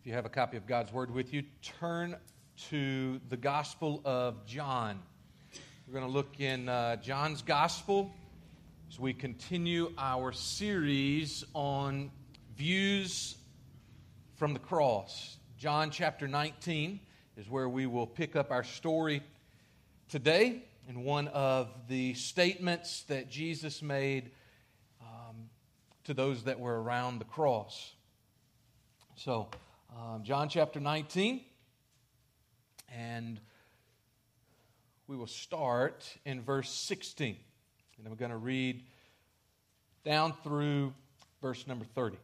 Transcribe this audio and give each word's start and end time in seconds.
If 0.00 0.06
you 0.06 0.14
have 0.14 0.24
a 0.24 0.30
copy 0.30 0.56
of 0.56 0.66
God's 0.66 0.94
Word 0.94 1.10
with 1.10 1.34
you, 1.34 1.42
turn 1.78 2.16
to 2.70 3.20
the 3.28 3.36
Gospel 3.36 4.00
of 4.06 4.46
John. 4.46 4.98
We're 5.86 5.92
going 5.92 6.06
to 6.06 6.10
look 6.10 6.40
in 6.40 6.70
uh, 6.70 6.96
John's 6.96 7.42
Gospel 7.42 8.10
as 8.88 8.98
we 8.98 9.12
continue 9.12 9.92
our 9.98 10.32
series 10.32 11.44
on 11.52 12.10
views 12.56 13.36
from 14.36 14.54
the 14.54 14.58
cross. 14.58 15.36
John 15.58 15.90
chapter 15.90 16.26
19 16.26 16.98
is 17.36 17.50
where 17.50 17.68
we 17.68 17.84
will 17.84 18.06
pick 18.06 18.36
up 18.36 18.50
our 18.50 18.64
story 18.64 19.22
today 20.08 20.62
in 20.88 21.04
one 21.04 21.28
of 21.28 21.68
the 21.88 22.14
statements 22.14 23.02
that 23.02 23.28
Jesus 23.28 23.82
made 23.82 24.30
um, 25.02 25.50
to 26.04 26.14
those 26.14 26.44
that 26.44 26.58
were 26.58 26.82
around 26.82 27.18
the 27.18 27.26
cross. 27.26 27.92
So, 29.16 29.50
um, 29.98 30.22
John 30.22 30.48
chapter 30.48 30.80
19. 30.80 31.40
And 32.96 33.40
we 35.06 35.16
will 35.16 35.26
start 35.26 36.16
in 36.24 36.42
verse 36.42 36.70
16. 36.70 37.36
And 37.98 38.06
I'm 38.06 38.14
going 38.14 38.30
to 38.30 38.36
read 38.36 38.82
down 40.04 40.34
through 40.42 40.92
verse 41.42 41.66
number 41.66 41.84
30. 41.84 42.16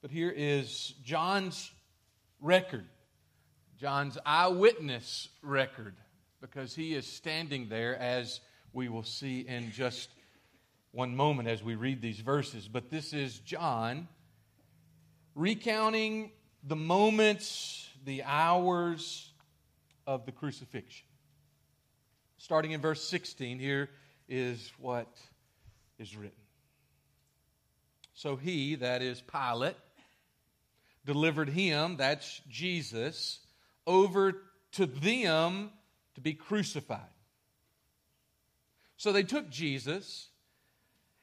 But 0.00 0.10
here 0.10 0.32
is 0.34 0.94
John's 1.02 1.70
record, 2.40 2.86
John's 3.80 4.16
eyewitness 4.24 5.28
record, 5.42 5.96
because 6.40 6.74
he 6.74 6.94
is 6.94 7.06
standing 7.06 7.68
there 7.68 7.96
as 7.98 8.40
we 8.72 8.88
will 8.88 9.02
see 9.02 9.40
in 9.40 9.72
just 9.72 10.08
one 10.92 11.16
moment 11.16 11.48
as 11.48 11.62
we 11.62 11.74
read 11.74 12.00
these 12.00 12.20
verses. 12.20 12.68
But 12.68 12.90
this 12.90 13.12
is 13.12 13.38
John 13.40 14.08
recounting 15.34 16.30
the 16.68 16.76
moments, 16.76 17.88
the 18.04 18.22
hours 18.24 19.32
of 20.06 20.26
the 20.26 20.32
crucifixion. 20.32 21.06
Starting 22.36 22.72
in 22.72 22.80
verse 22.80 23.02
16, 23.08 23.58
here 23.58 23.88
is 24.28 24.70
what 24.78 25.08
is 25.98 26.14
written. 26.14 26.32
So 28.12 28.36
he, 28.36 28.74
that 28.76 29.00
is 29.00 29.22
Pilate, 29.22 29.76
delivered 31.06 31.48
him, 31.48 31.96
that's 31.96 32.42
Jesus, 32.50 33.40
over 33.86 34.34
to 34.72 34.86
them 34.86 35.70
to 36.16 36.20
be 36.20 36.34
crucified. 36.34 37.00
So 38.98 39.12
they 39.12 39.22
took 39.22 39.48
Jesus, 39.48 40.28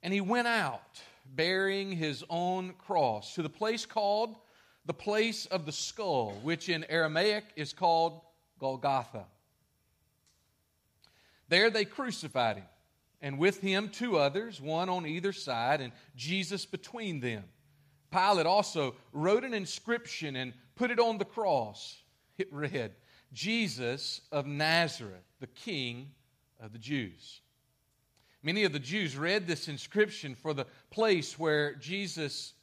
and 0.01 0.11
he 0.11 0.21
went 0.21 0.47
out 0.47 1.01
bearing 1.25 1.91
his 1.91 2.23
own 2.29 2.73
cross 2.73 3.35
to 3.35 3.43
the 3.43 3.49
place 3.49 3.85
called 3.85 4.35
the 4.85 4.93
place 4.93 5.45
of 5.47 5.65
the 5.65 5.71
skull, 5.71 6.37
which 6.43 6.69
in 6.69 6.85
Aramaic 6.89 7.45
is 7.55 7.73
called 7.73 8.21
Golgotha. 8.59 9.25
There 11.49 11.69
they 11.69 11.85
crucified 11.85 12.57
him, 12.57 12.65
and 13.21 13.37
with 13.37 13.61
him 13.61 13.89
two 13.89 14.17
others, 14.17 14.61
one 14.61 14.89
on 14.89 15.05
either 15.05 15.33
side, 15.33 15.81
and 15.81 15.91
Jesus 16.15 16.65
between 16.65 17.19
them. 17.19 17.43
Pilate 18.11 18.45
also 18.45 18.95
wrote 19.11 19.43
an 19.43 19.53
inscription 19.53 20.35
and 20.35 20.53
put 20.75 20.91
it 20.91 20.99
on 20.99 21.17
the 21.17 21.25
cross. 21.25 22.01
It 22.37 22.51
read, 22.51 22.93
Jesus 23.33 24.21
of 24.31 24.45
Nazareth, 24.45 25.23
the 25.39 25.47
King 25.47 26.11
of 26.59 26.73
the 26.73 26.79
Jews. 26.79 27.41
Many 28.41 28.63
of 28.63 28.73
the 28.73 28.79
Jews 28.79 29.17
read 29.17 29.47
this 29.47 29.67
inscription 29.67 30.35
for 30.35 30.53
the 30.53 30.67
place 30.91 31.37
where 31.37 31.73
Jesus 31.75 32.53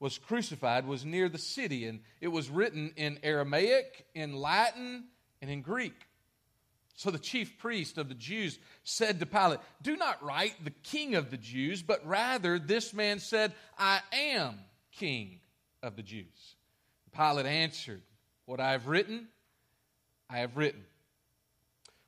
was 0.00 0.18
crucified 0.18 0.86
was 0.86 1.04
near 1.04 1.28
the 1.28 1.38
city, 1.38 1.86
and 1.86 2.00
it 2.20 2.28
was 2.28 2.50
written 2.50 2.92
in 2.96 3.18
Aramaic, 3.22 4.06
in 4.14 4.34
Latin, 4.34 5.04
and 5.40 5.50
in 5.50 5.62
Greek. 5.62 5.94
So 6.96 7.10
the 7.10 7.18
chief 7.18 7.58
priest 7.58 7.98
of 7.98 8.08
the 8.08 8.14
Jews 8.14 8.58
said 8.84 9.18
to 9.20 9.26
Pilate, 9.26 9.58
Do 9.82 9.96
not 9.96 10.22
write 10.22 10.64
the 10.64 10.70
king 10.70 11.16
of 11.16 11.30
the 11.30 11.36
Jews, 11.36 11.82
but 11.82 12.06
rather 12.06 12.58
this 12.58 12.94
man 12.94 13.18
said, 13.18 13.52
I 13.76 14.00
am 14.12 14.58
king 14.92 15.40
of 15.82 15.96
the 15.96 16.02
Jews. 16.02 16.56
Pilate 17.16 17.46
answered, 17.46 18.02
What 18.46 18.60
I 18.60 18.72
have 18.72 18.86
written, 18.86 19.28
I 20.30 20.38
have 20.38 20.56
written. 20.56 20.84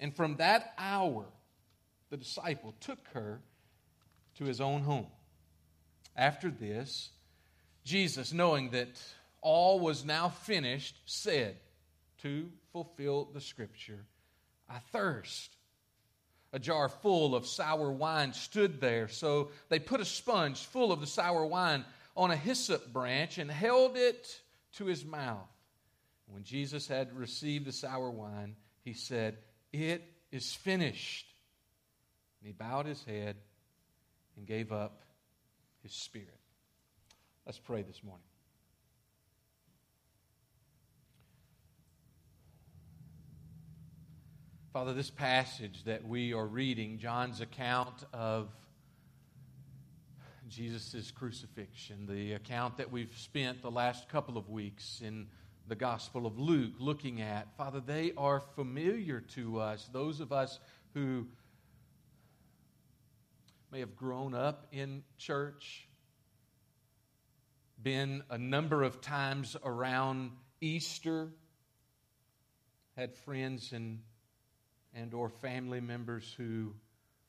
And 0.00 0.16
from 0.16 0.36
that 0.36 0.72
hour, 0.78 1.26
the 2.08 2.16
disciple 2.16 2.74
took 2.80 2.98
her 3.12 3.40
to 4.36 4.44
his 4.44 4.60
own 4.60 4.82
home. 4.82 5.06
After 6.16 6.50
this, 6.50 7.10
Jesus, 7.84 8.32
knowing 8.32 8.70
that 8.70 8.88
all 9.42 9.78
was 9.78 10.04
now 10.04 10.30
finished, 10.30 10.96
said, 11.04 11.56
to 12.22 12.50
fulfill 12.72 13.26
the 13.32 13.40
scripture, 13.40 14.04
I 14.68 14.78
thirst. 14.92 15.56
A 16.52 16.58
jar 16.58 16.88
full 16.88 17.36
of 17.36 17.46
sour 17.46 17.92
wine 17.92 18.32
stood 18.32 18.80
there, 18.80 19.06
so 19.06 19.50
they 19.68 19.78
put 19.78 20.00
a 20.00 20.04
sponge 20.04 20.64
full 20.64 20.90
of 20.90 21.00
the 21.00 21.06
sour 21.06 21.46
wine 21.46 21.84
on 22.16 22.30
a 22.30 22.36
hyssop 22.36 22.92
branch 22.92 23.38
and 23.38 23.50
held 23.50 23.96
it 23.96 24.40
to 24.74 24.86
his 24.86 25.04
mouth. 25.04 25.48
When 26.26 26.42
Jesus 26.42 26.88
had 26.88 27.16
received 27.16 27.66
the 27.66 27.72
sour 27.72 28.10
wine, 28.10 28.56
he 28.82 28.94
said, 28.94 29.38
It 29.72 30.02
is 30.32 30.54
finished. 30.54 31.26
And 32.40 32.46
he 32.46 32.52
bowed 32.52 32.86
his 32.86 33.02
head 33.04 33.36
and 34.36 34.46
gave 34.46 34.72
up 34.72 35.02
his 35.82 35.92
spirit. 35.92 36.28
Let's 37.46 37.58
pray 37.58 37.82
this 37.82 38.02
morning. 38.02 38.24
Father, 44.72 44.94
this 44.94 45.10
passage 45.10 45.82
that 45.84 46.06
we 46.06 46.32
are 46.32 46.46
reading, 46.46 46.98
John's 46.98 47.40
account 47.40 48.04
of 48.12 48.48
Jesus' 50.48 51.10
crucifixion, 51.10 52.06
the 52.06 52.34
account 52.34 52.76
that 52.76 52.90
we've 52.90 53.16
spent 53.16 53.62
the 53.62 53.70
last 53.70 54.08
couple 54.08 54.38
of 54.38 54.48
weeks 54.48 55.02
in 55.04 55.26
the 55.70 55.76
Gospel 55.76 56.26
of 56.26 56.36
Luke 56.36 56.72
looking 56.80 57.20
at, 57.20 57.56
Father, 57.56 57.78
they 57.78 58.12
are 58.18 58.40
familiar 58.56 59.20
to 59.20 59.60
us, 59.60 59.88
those 59.92 60.18
of 60.18 60.32
us 60.32 60.58
who 60.94 61.28
may 63.70 63.78
have 63.78 63.94
grown 63.94 64.34
up 64.34 64.66
in 64.72 65.04
church, 65.16 65.86
been 67.80 68.24
a 68.30 68.36
number 68.36 68.82
of 68.82 69.00
times 69.00 69.56
around 69.64 70.32
Easter, 70.60 71.28
had 72.96 73.14
friends 73.14 73.70
and, 73.70 74.00
and 74.92 75.14
or 75.14 75.28
family 75.28 75.80
members 75.80 76.34
who 76.36 76.74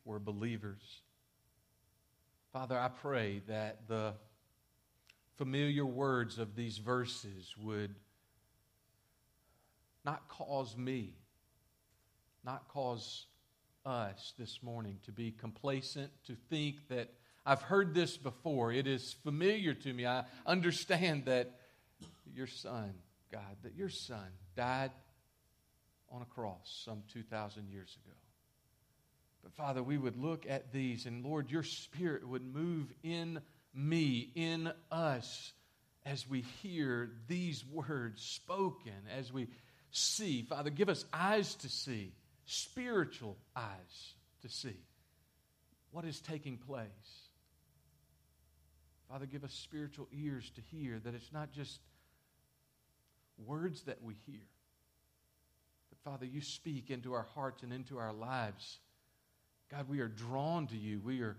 were 0.03 0.17
believers. 0.17 1.03
Father, 2.51 2.75
I 2.75 2.87
pray 2.87 3.43
that 3.47 3.87
the 3.87 4.15
familiar 5.37 5.85
words 5.85 6.39
of 6.39 6.55
these 6.55 6.79
verses 6.79 7.53
would 7.61 7.93
not 10.05 10.27
cause 10.27 10.75
me, 10.75 11.15
not 12.43 12.67
cause 12.67 13.25
us 13.85 14.33
this 14.37 14.61
morning 14.61 14.97
to 15.05 15.11
be 15.11 15.31
complacent, 15.31 16.11
to 16.27 16.35
think 16.49 16.87
that 16.89 17.13
I've 17.45 17.61
heard 17.61 17.93
this 17.93 18.17
before. 18.17 18.71
It 18.71 18.87
is 18.87 19.13
familiar 19.23 19.73
to 19.73 19.93
me. 19.93 20.05
I 20.05 20.25
understand 20.45 21.25
that 21.25 21.51
your 22.33 22.47
son 22.47 22.93
God, 23.31 23.55
that 23.63 23.75
your 23.75 23.89
Son 23.89 24.27
died 24.55 24.91
on 26.09 26.21
a 26.21 26.25
cross 26.25 26.81
some 26.85 27.03
2,000 27.13 27.69
years 27.69 27.97
ago. 28.03 28.15
But 29.41 29.53
Father, 29.53 29.81
we 29.81 29.97
would 29.97 30.17
look 30.17 30.45
at 30.47 30.71
these, 30.73 31.05
and 31.05 31.23
Lord, 31.23 31.49
your 31.49 31.63
Spirit 31.63 32.27
would 32.27 32.43
move 32.43 32.91
in 33.03 33.41
me, 33.73 34.31
in 34.35 34.71
us, 34.91 35.53
as 36.05 36.27
we 36.27 36.41
hear 36.61 37.11
these 37.27 37.63
words 37.65 38.21
spoken, 38.21 38.93
as 39.17 39.31
we 39.31 39.47
see. 39.91 40.41
Father, 40.41 40.69
give 40.69 40.89
us 40.89 41.05
eyes 41.13 41.55
to 41.55 41.69
see, 41.69 42.13
spiritual 42.45 43.37
eyes 43.55 44.13
to 44.41 44.49
see 44.49 44.77
what 45.91 46.05
is 46.05 46.19
taking 46.19 46.57
place. 46.57 46.87
Father, 49.09 49.25
give 49.25 49.43
us 49.43 49.53
spiritual 49.53 50.07
ears 50.11 50.49
to 50.55 50.61
hear 50.61 50.99
that 50.99 51.13
it's 51.13 51.33
not 51.33 51.51
just 51.51 51.79
words 53.45 53.81
that 53.83 54.01
we 54.01 54.15
hear, 54.25 54.47
but 55.89 55.99
Father, 56.09 56.25
you 56.25 56.41
speak 56.41 56.89
into 56.89 57.13
our 57.13 57.27
hearts 57.35 57.63
and 57.63 57.73
into 57.73 57.97
our 57.97 58.13
lives. 58.13 58.79
God, 59.69 59.89
we 59.89 59.99
are 59.99 60.07
drawn 60.07 60.67
to 60.67 60.77
you. 60.77 61.01
We 61.03 61.21
are 61.21 61.35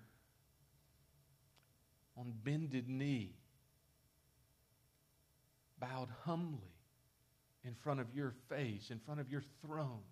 on 2.17 2.33
bended 2.45 2.89
knee, 2.89 3.35
bowed 5.79 6.09
humbly 6.25 6.73
in 7.65 7.75
front 7.75 8.01
of 8.01 8.15
your 8.15 8.33
face, 8.49 8.91
in 8.91 8.99
front 8.99 9.21
of 9.21 9.31
your 9.31 9.43
throne, 9.65 10.03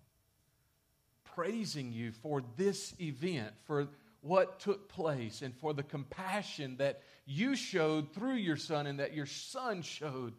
praising 1.35 1.91
you 1.91 2.11
for 2.11 2.41
this 2.57 2.93
event, 2.99 3.53
for 3.65 3.87
what 4.21 4.59
took 4.59 4.87
place, 4.87 5.41
and 5.41 5.55
for 5.57 5.73
the 5.73 5.83
compassion 5.83 6.77
that 6.77 7.01
you 7.25 7.55
showed 7.55 8.13
through 8.13 8.35
your 8.35 8.57
Son 8.57 8.87
and 8.87 8.99
that 8.99 9.13
your 9.13 9.25
Son 9.25 9.81
showed 9.81 10.33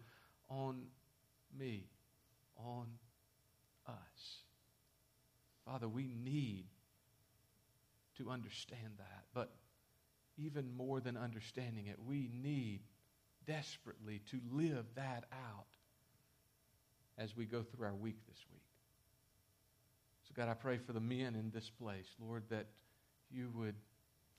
on 0.48 0.82
me, 1.58 1.84
on 2.56 2.86
us. 3.86 4.38
Father, 5.66 5.88
we 5.88 6.14
need 6.22 6.64
to 8.18 8.30
understand 8.30 8.92
that, 8.98 9.24
but 9.34 9.52
even 10.38 10.74
more 10.76 11.00
than 11.00 11.16
understanding 11.16 11.86
it, 11.86 11.96
we 12.06 12.30
need 12.32 12.80
desperately 13.46 14.20
to 14.30 14.40
live 14.50 14.84
that 14.94 15.24
out 15.32 15.66
as 17.18 17.36
we 17.36 17.44
go 17.44 17.62
through 17.62 17.86
our 17.86 17.94
week 17.94 18.16
this 18.28 18.44
week. 18.50 18.62
So, 20.26 20.32
God, 20.34 20.48
I 20.48 20.54
pray 20.54 20.78
for 20.78 20.92
the 20.92 21.00
men 21.00 21.34
in 21.34 21.50
this 21.52 21.70
place, 21.70 22.06
Lord, 22.20 22.44
that 22.50 22.66
you 23.30 23.50
would 23.54 23.74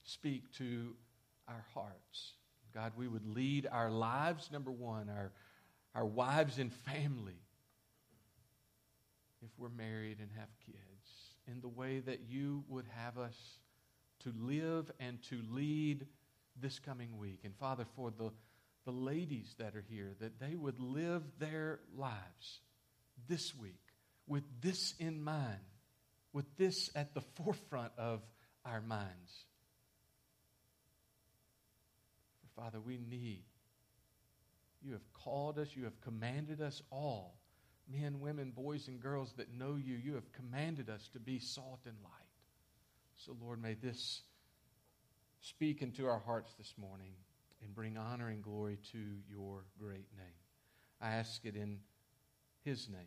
speak 0.02 0.52
to 0.58 0.94
our 1.48 1.64
hearts. 1.74 2.32
God, 2.72 2.92
we 2.96 3.06
would 3.06 3.26
lead 3.26 3.68
our 3.70 3.90
lives, 3.90 4.50
number 4.50 4.70
one, 4.70 5.08
our, 5.08 5.32
our 5.94 6.06
wives 6.06 6.58
and 6.58 6.72
family, 6.72 7.38
if 9.42 9.50
we're 9.58 9.68
married 9.68 10.18
and 10.20 10.30
have 10.36 10.48
kids, 10.64 10.78
in 11.46 11.60
the 11.60 11.68
way 11.68 12.00
that 12.00 12.20
you 12.28 12.64
would 12.68 12.86
have 12.96 13.18
us 13.18 13.36
to 14.20 14.32
live 14.40 14.90
and 14.98 15.22
to 15.24 15.40
lead 15.50 16.06
this 16.60 16.78
coming 16.78 17.18
week. 17.18 17.40
And 17.44 17.54
Father, 17.56 17.84
for 17.94 18.10
the, 18.10 18.30
the 18.84 18.92
ladies 18.92 19.54
that 19.58 19.74
are 19.74 19.84
here, 19.88 20.14
that 20.20 20.38
they 20.38 20.54
would 20.54 20.78
live 20.78 21.22
their 21.38 21.80
lives 21.96 22.60
this 23.28 23.54
week 23.54 23.80
with 24.26 24.44
this 24.60 24.94
in 24.98 25.22
mind, 25.22 25.58
with 26.32 26.46
this 26.56 26.90
at 26.94 27.14
the 27.14 27.20
forefront 27.20 27.92
of 27.98 28.20
our 28.64 28.80
minds. 28.80 29.44
For 32.40 32.62
Father, 32.62 32.80
we 32.80 32.98
need, 32.98 33.44
you 34.82 34.92
have 34.92 35.12
called 35.12 35.58
us, 35.58 35.68
you 35.74 35.84
have 35.84 36.00
commanded 36.00 36.60
us 36.60 36.82
all, 36.90 37.36
men, 37.90 38.20
women, 38.20 38.52
boys, 38.54 38.88
and 38.88 39.00
girls 39.00 39.32
that 39.36 39.52
know 39.52 39.76
you, 39.76 39.94
you 39.94 40.14
have 40.14 40.32
commanded 40.32 40.88
us 40.88 41.08
to 41.12 41.20
be 41.20 41.38
salt 41.38 41.80
and 41.86 41.96
light. 42.02 42.12
So, 43.24 43.36
Lord, 43.40 43.62
may 43.62 43.74
this 43.74 44.22
speak 45.40 45.82
into 45.82 46.06
our 46.06 46.18
hearts 46.18 46.52
this 46.58 46.74
morning 46.78 47.12
and 47.64 47.74
bring 47.74 47.96
honor 47.96 48.28
and 48.28 48.42
glory 48.42 48.78
to 48.92 48.98
your 49.28 49.64
great 49.78 50.06
name. 50.16 50.38
I 51.00 51.10
ask 51.10 51.44
it 51.44 51.56
in 51.56 51.78
his 52.64 52.88
name, 52.88 53.00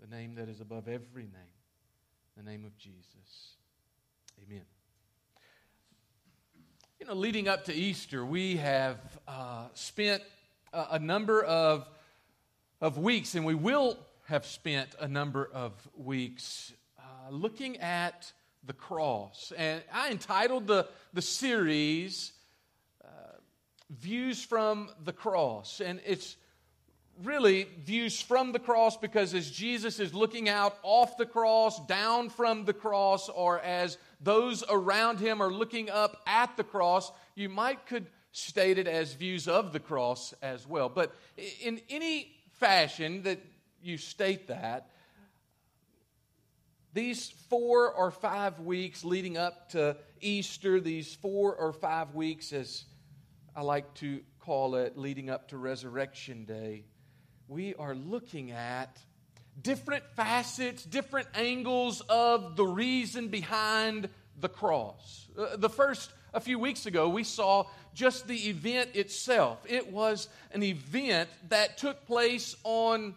the 0.00 0.06
name 0.06 0.34
that 0.34 0.48
is 0.48 0.60
above 0.60 0.88
every 0.88 1.22
name, 1.22 1.54
the 2.36 2.42
name 2.42 2.64
of 2.64 2.76
Jesus. 2.76 3.54
Amen. 4.46 4.62
You 6.98 7.06
know, 7.06 7.14
leading 7.14 7.48
up 7.48 7.64
to 7.66 7.74
Easter, 7.74 8.24
we 8.26 8.56
have 8.56 8.98
uh, 9.26 9.66
spent 9.74 10.22
a, 10.72 10.86
a 10.92 10.98
number 10.98 11.42
of, 11.42 11.88
of 12.80 12.98
weeks, 12.98 13.34
and 13.34 13.46
we 13.46 13.54
will 13.54 13.96
have 14.26 14.44
spent 14.44 14.94
a 15.00 15.08
number 15.08 15.48
of 15.52 15.72
weeks 15.96 16.72
uh, 16.98 17.30
looking 17.30 17.78
at 17.78 18.30
the 18.66 18.72
cross. 18.72 19.52
And 19.56 19.82
I 19.92 20.10
entitled 20.10 20.66
the, 20.66 20.86
the 21.12 21.22
series 21.22 22.32
Views 23.90 24.44
from 24.44 24.90
the 25.04 25.12
Cross. 25.12 25.80
And 25.80 26.00
it's 26.06 26.36
really 27.22 27.66
views 27.84 28.20
from 28.20 28.52
the 28.52 28.58
cross 28.58 28.96
because 28.96 29.34
as 29.34 29.50
Jesus 29.50 30.00
is 30.00 30.14
looking 30.14 30.48
out 30.48 30.78
off 30.82 31.16
the 31.16 31.26
cross, 31.26 31.84
down 31.86 32.30
from 32.30 32.64
the 32.64 32.72
cross, 32.72 33.28
or 33.28 33.60
as 33.60 33.98
those 34.20 34.64
around 34.68 35.20
him 35.20 35.42
are 35.42 35.50
looking 35.52 35.90
up 35.90 36.22
at 36.26 36.56
the 36.56 36.64
cross, 36.64 37.12
you 37.34 37.48
might 37.48 37.86
could 37.86 38.06
state 38.32 38.78
it 38.78 38.86
as 38.86 39.14
views 39.14 39.48
of 39.48 39.72
the 39.72 39.80
cross 39.80 40.32
as 40.42 40.66
well. 40.66 40.88
But 40.88 41.14
in 41.62 41.80
any 41.90 42.32
fashion 42.52 43.22
that 43.24 43.40
you 43.82 43.98
state 43.98 44.48
that, 44.48 44.88
these 46.92 47.30
four 47.48 47.92
or 47.92 48.10
five 48.10 48.60
weeks 48.60 49.04
leading 49.04 49.36
up 49.36 49.70
to 49.70 49.96
Easter, 50.20 50.80
these 50.80 51.14
four 51.14 51.54
or 51.54 51.72
five 51.72 52.14
weeks, 52.14 52.52
as 52.52 52.84
I 53.56 53.62
like 53.62 53.94
to 53.94 54.20
call 54.38 54.76
it, 54.76 54.96
leading 54.96 55.28
up 55.28 55.48
to 55.48 55.56
Resurrection 55.56 56.44
Day, 56.44 56.84
we 57.48 57.74
are 57.74 57.96
looking 57.96 58.52
at 58.52 58.96
different 59.60 60.04
facets, 60.14 60.84
different 60.84 61.26
angles 61.34 62.00
of 62.08 62.54
the 62.54 62.64
reason 62.64 63.26
behind 63.26 64.08
the 64.38 64.48
cross. 64.48 65.26
Uh, 65.36 65.56
the 65.56 65.68
first, 65.68 66.12
a 66.32 66.38
few 66.38 66.60
weeks 66.60 66.86
ago, 66.86 67.08
we 67.08 67.24
saw 67.24 67.64
just 67.92 68.28
the 68.28 68.48
event 68.48 68.90
itself. 68.94 69.58
It 69.68 69.92
was 69.92 70.28
an 70.52 70.62
event 70.62 71.28
that 71.48 71.76
took 71.76 72.06
place 72.06 72.54
on 72.62 73.16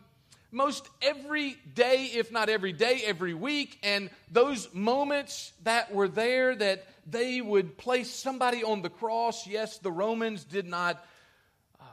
most 0.53 0.87
every 1.01 1.57
day, 1.73 2.11
if 2.13 2.31
not 2.31 2.47
every 2.47 2.71
day, 2.71 3.01
every 3.05 3.33
week. 3.33 3.79
And 3.83 4.09
those 4.31 4.73
moments 4.73 5.51
that 5.63 5.93
were 5.93 6.07
there 6.07 6.55
that 6.55 6.85
they 7.05 7.41
would 7.41 7.77
place 7.77 8.09
somebody 8.09 8.63
on 8.63 8.81
the 8.81 8.89
cross, 8.89 9.47
yes, 9.47 9.79
the 9.79 9.91
Romans 9.91 10.43
did 10.43 10.65
not 10.65 11.05
um, 11.79 11.87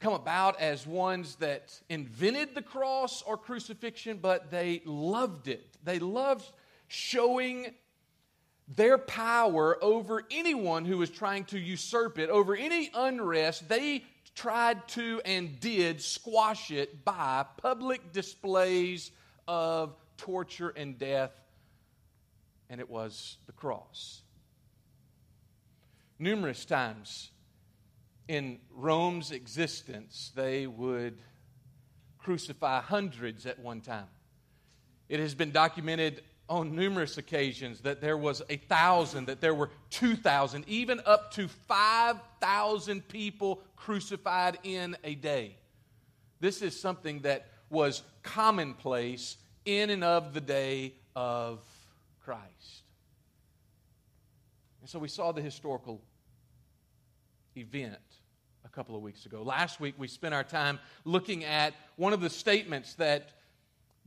come 0.00 0.12
about 0.12 0.60
as 0.60 0.86
ones 0.86 1.36
that 1.36 1.80
invented 1.88 2.54
the 2.54 2.62
cross 2.62 3.22
or 3.22 3.36
crucifixion, 3.36 4.18
but 4.18 4.50
they 4.50 4.82
loved 4.84 5.48
it. 5.48 5.64
They 5.84 5.98
loved 5.98 6.50
showing 6.88 7.72
their 8.74 8.98
power 8.98 9.82
over 9.82 10.24
anyone 10.30 10.84
who 10.84 10.98
was 10.98 11.10
trying 11.10 11.44
to 11.46 11.58
usurp 11.58 12.18
it, 12.18 12.28
over 12.28 12.54
any 12.54 12.90
unrest. 12.92 13.68
They 13.68 14.04
tried 14.38 14.86
to 14.86 15.20
and 15.24 15.58
did 15.58 16.00
squash 16.00 16.70
it 16.70 17.04
by 17.04 17.44
public 17.60 18.12
displays 18.12 19.10
of 19.48 19.96
torture 20.16 20.68
and 20.68 20.96
death, 20.96 21.32
and 22.70 22.80
it 22.80 22.88
was 22.88 23.36
the 23.46 23.52
cross. 23.52 24.22
Numerous 26.20 26.64
times 26.64 27.32
in 28.28 28.60
Rome's 28.70 29.32
existence, 29.32 30.30
they 30.36 30.68
would 30.68 31.18
crucify 32.18 32.80
hundreds 32.80 33.44
at 33.44 33.58
one 33.58 33.80
time. 33.80 34.06
It 35.08 35.18
has 35.18 35.34
been 35.34 35.50
documented 35.50 36.22
on 36.48 36.74
numerous 36.74 37.18
occasions 37.18 37.80
that 37.82 38.00
there 38.00 38.16
was 38.16 38.42
a 38.48 38.56
thousand, 38.56 39.26
that 39.26 39.40
there 39.40 39.54
were 39.54 39.70
two 39.90 40.16
thousand, 40.16 40.64
even 40.66 41.00
up 41.04 41.32
to 41.34 41.48
five 41.48 42.16
thousand 42.40 43.06
people 43.08 43.62
crucified 43.76 44.58
in 44.62 44.96
a 45.04 45.14
day. 45.14 45.56
This 46.40 46.62
is 46.62 46.78
something 46.78 47.20
that 47.20 47.48
was 47.70 48.02
commonplace 48.22 49.36
in 49.64 49.90
and 49.90 50.02
of 50.02 50.32
the 50.32 50.40
day 50.40 50.94
of 51.14 51.60
Christ. 52.24 52.82
And 54.80 54.88
so 54.88 54.98
we 54.98 55.08
saw 55.08 55.32
the 55.32 55.42
historical 55.42 56.00
event 57.56 57.96
a 58.64 58.68
couple 58.68 58.94
of 58.94 59.02
weeks 59.02 59.26
ago. 59.26 59.42
Last 59.42 59.80
week 59.80 59.94
we 59.98 60.08
spent 60.08 60.32
our 60.32 60.44
time 60.44 60.78
looking 61.04 61.44
at 61.44 61.74
one 61.96 62.12
of 62.12 62.20
the 62.20 62.30
statements 62.30 62.94
that 62.94 63.30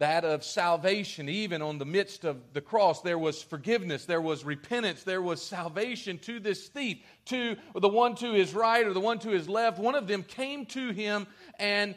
that 0.01 0.25
of 0.25 0.43
salvation, 0.43 1.29
even 1.29 1.61
on 1.61 1.77
the 1.77 1.85
midst 1.85 2.25
of 2.25 2.53
the 2.53 2.61
cross. 2.61 3.01
There 3.01 3.19
was 3.19 3.43
forgiveness, 3.43 4.05
there 4.05 4.19
was 4.19 4.43
repentance, 4.43 5.03
there 5.03 5.21
was 5.21 5.41
salvation 5.41 6.17
to 6.19 6.39
this 6.39 6.67
thief, 6.67 6.97
to 7.25 7.55
the 7.75 7.87
one 7.87 8.15
to 8.15 8.33
his 8.33 8.55
right 8.55 8.85
or 8.85 8.93
the 8.93 8.99
one 8.99 9.19
to 9.19 9.29
his 9.29 9.47
left. 9.47 9.77
One 9.77 9.93
of 9.93 10.07
them 10.07 10.23
came 10.23 10.65
to 10.67 10.89
him 10.89 11.27
and 11.59 11.93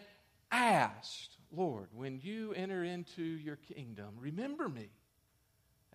asked, 0.52 1.38
Lord, 1.50 1.88
when 1.94 2.20
you 2.22 2.52
enter 2.52 2.84
into 2.84 3.22
your 3.22 3.56
kingdom, 3.56 4.08
remember 4.18 4.68
me 4.68 4.90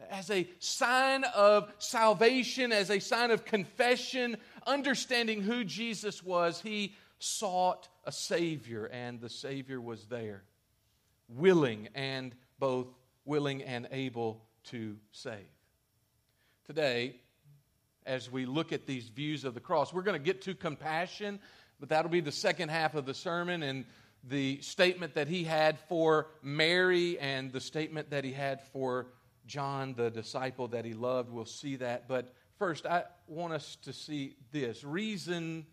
as 0.10 0.32
a 0.32 0.50
sign 0.58 1.25
of 1.36 1.72
salvation, 1.78 2.72
as 2.72 2.89
a 2.89 3.00
sign 3.00 3.30
of 3.30 3.46
confession, 3.46 4.38
understanding 4.66 5.42
who 5.42 5.63
Jesus 5.63 6.24
was, 6.24 6.60
he 6.60 6.96
sought 7.20 7.88
a 8.06 8.12
Savior, 8.12 8.86
and 8.86 9.22
the 9.22 9.30
Savior 9.30 9.80
was 9.80 10.06
there, 10.06 10.44
willing 11.29 11.89
and 11.95 12.36
both 12.59 12.88
willing 13.25 13.63
and 13.63 13.88
able 13.91 14.43
to 14.65 14.98
save. 15.12 15.45
Today, 16.65 17.15
as 18.05 18.31
we 18.31 18.45
look 18.45 18.74
at 18.74 18.86
these 18.86 19.09
views 19.09 19.45
of 19.45 19.53
the 19.53 19.59
cross, 19.59 19.93
we're 19.93 20.01
going 20.01 20.19
to 20.19 20.24
get 20.24 20.41
to 20.43 20.55
compassion, 20.55 21.39
but 21.79 21.89
that'll 21.89 22.12
be 22.12 22.21
the 22.21 22.31
second 22.31 22.69
half 22.69 22.95
of 22.95 23.05
the 23.05 23.13
sermon 23.13 23.63
and 23.63 23.86
the 24.24 24.59
statement 24.62 25.13
that 25.13 25.27
he 25.27 25.43
had 25.43 25.79
for 25.88 26.27
Mary 26.41 27.17
and 27.19 27.51
the 27.53 27.62
statement 27.62 28.09
that 28.09 28.24
he 28.24 28.33
had 28.33 28.62
for 28.62 29.07
John, 29.45 29.93
the 29.95 30.12
disciple 30.12 30.67
that 30.69 30.86
he 30.86 30.93
loved. 30.93 31.31
We'll 31.31 31.45
see 31.45 31.77
that. 31.77 32.07
But 32.07 32.33
first, 32.57 32.86
I 32.86 33.03
want 33.27 33.53
us 33.53 33.77
to 33.83 33.93
see 33.93 34.36
this 34.51 34.83
reason 34.83 35.65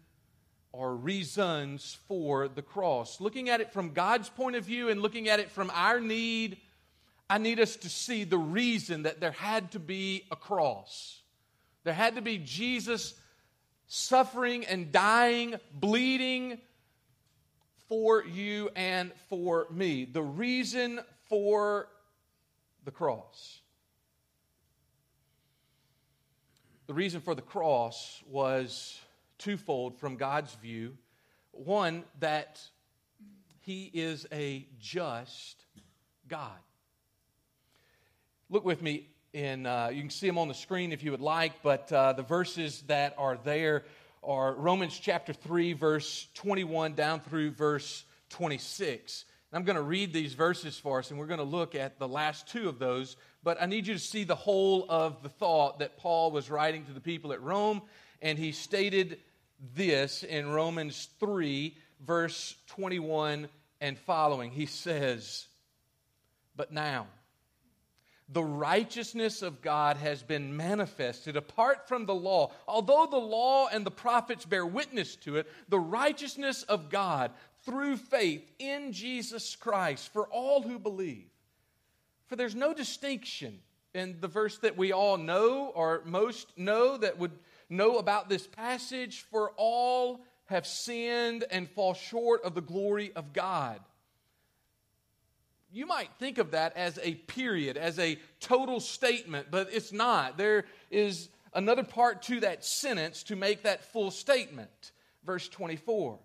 or 0.76 0.94
reasons 0.94 1.98
for 2.06 2.48
the 2.48 2.60
cross. 2.60 3.18
Looking 3.18 3.48
at 3.48 3.60
it 3.60 3.72
from 3.72 3.94
God's 3.94 4.28
point 4.28 4.56
of 4.56 4.64
view 4.64 4.90
and 4.90 5.00
looking 5.00 5.28
at 5.28 5.40
it 5.40 5.50
from 5.50 5.70
our 5.74 6.00
need, 6.00 6.58
I 7.30 7.38
need 7.38 7.60
us 7.60 7.76
to 7.76 7.88
see 7.88 8.24
the 8.24 8.38
reason 8.38 9.04
that 9.04 9.18
there 9.18 9.32
had 9.32 9.72
to 9.72 9.78
be 9.78 10.24
a 10.30 10.36
cross. 10.36 11.22
There 11.84 11.94
had 11.94 12.16
to 12.16 12.22
be 12.22 12.38
Jesus 12.38 13.14
suffering 13.86 14.66
and 14.66 14.92
dying, 14.92 15.54
bleeding 15.72 16.58
for 17.88 18.22
you 18.22 18.68
and 18.76 19.12
for 19.30 19.66
me. 19.70 20.04
The 20.04 20.22
reason 20.22 21.00
for 21.30 21.88
the 22.84 22.90
cross. 22.90 23.60
The 26.86 26.94
reason 26.94 27.22
for 27.22 27.34
the 27.34 27.42
cross 27.42 28.22
was 28.28 29.00
twofold 29.38 29.98
from 29.98 30.16
God's 30.16 30.54
view. 30.54 30.96
One, 31.52 32.04
that 32.20 32.60
He 33.60 33.90
is 33.92 34.26
a 34.32 34.66
just 34.78 35.64
God. 36.28 36.58
Look 38.50 38.64
with 38.64 38.82
me 38.82 39.08
in, 39.32 39.66
uh, 39.66 39.90
you 39.92 40.00
can 40.00 40.10
see 40.10 40.26
them 40.26 40.38
on 40.38 40.48
the 40.48 40.54
screen 40.54 40.92
if 40.92 41.02
you 41.02 41.10
would 41.10 41.20
like, 41.20 41.62
but 41.62 41.92
uh, 41.92 42.12
the 42.12 42.22
verses 42.22 42.82
that 42.86 43.14
are 43.18 43.38
there 43.44 43.84
are 44.22 44.54
Romans 44.54 44.98
chapter 44.98 45.32
3, 45.32 45.72
verse 45.72 46.28
21 46.34 46.94
down 46.94 47.20
through 47.20 47.50
verse 47.50 48.04
26. 48.30 49.24
And 49.50 49.58
I'm 49.58 49.64
going 49.64 49.76
to 49.76 49.82
read 49.82 50.12
these 50.12 50.34
verses 50.34 50.78
for 50.78 50.98
us, 50.98 51.10
and 51.10 51.18
we're 51.18 51.26
going 51.26 51.38
to 51.38 51.44
look 51.44 51.74
at 51.74 51.98
the 51.98 52.08
last 52.08 52.48
two 52.48 52.68
of 52.68 52.78
those 52.78 53.16
but 53.46 53.62
I 53.62 53.66
need 53.66 53.86
you 53.86 53.94
to 53.94 54.00
see 54.00 54.24
the 54.24 54.34
whole 54.34 54.86
of 54.88 55.22
the 55.22 55.28
thought 55.28 55.78
that 55.78 55.98
Paul 55.98 56.32
was 56.32 56.50
writing 56.50 56.84
to 56.86 56.92
the 56.92 57.00
people 57.00 57.32
at 57.32 57.40
Rome. 57.40 57.80
And 58.20 58.36
he 58.36 58.50
stated 58.50 59.20
this 59.74 60.22
in 60.22 60.50
Romans 60.50 61.08
3, 61.20 61.76
verse 62.04 62.54
21 62.68 63.48
and 63.80 63.98
following. 63.98 64.50
He 64.50 64.66
says, 64.66 65.46
But 66.56 66.72
now, 66.72 67.06
the 68.28 68.44
righteousness 68.44 69.42
of 69.42 69.62
God 69.62 69.96
has 69.98 70.22
been 70.22 70.56
manifested 70.56 71.36
apart 71.36 71.86
from 71.86 72.06
the 72.06 72.14
law. 72.14 72.52
Although 72.66 73.06
the 73.08 73.16
law 73.16 73.68
and 73.68 73.86
the 73.86 73.90
prophets 73.90 74.44
bear 74.44 74.66
witness 74.66 75.14
to 75.16 75.36
it, 75.36 75.46
the 75.68 75.78
righteousness 75.78 76.64
of 76.64 76.90
God 76.90 77.30
through 77.64 77.96
faith 77.96 78.50
in 78.58 78.92
Jesus 78.92 79.54
Christ 79.54 80.12
for 80.12 80.26
all 80.28 80.62
who 80.62 80.78
believe. 80.78 81.28
For 82.26 82.34
there's 82.34 82.56
no 82.56 82.74
distinction 82.74 83.60
in 83.94 84.16
the 84.20 84.28
verse 84.28 84.58
that 84.58 84.76
we 84.76 84.92
all 84.92 85.16
know, 85.16 85.72
or 85.74 86.02
most 86.04 86.58
know, 86.58 86.96
that 86.96 87.18
would 87.18 87.32
know 87.68 87.98
about 87.98 88.28
this 88.28 88.46
passage. 88.46 89.24
For 89.30 89.52
all 89.56 90.20
have 90.46 90.66
sinned 90.66 91.44
and 91.50 91.68
fall 91.68 91.94
short 91.94 92.42
of 92.44 92.54
the 92.54 92.60
glory 92.60 93.12
of 93.14 93.32
God. 93.32 93.80
You 95.72 95.86
might 95.86 96.08
think 96.18 96.38
of 96.38 96.52
that 96.52 96.76
as 96.76 96.98
a 97.02 97.14
period, 97.14 97.76
as 97.76 97.98
a 97.98 98.18
total 98.40 98.80
statement, 98.80 99.48
but 99.50 99.68
it's 99.72 99.92
not. 99.92 100.38
There 100.38 100.64
is 100.90 101.28
another 101.52 101.82
part 101.82 102.22
to 102.22 102.40
that 102.40 102.64
sentence 102.64 103.24
to 103.24 103.36
make 103.36 103.64
that 103.64 103.84
full 103.84 104.10
statement. 104.10 104.92
Verse 105.24 105.48
24. 105.48 106.18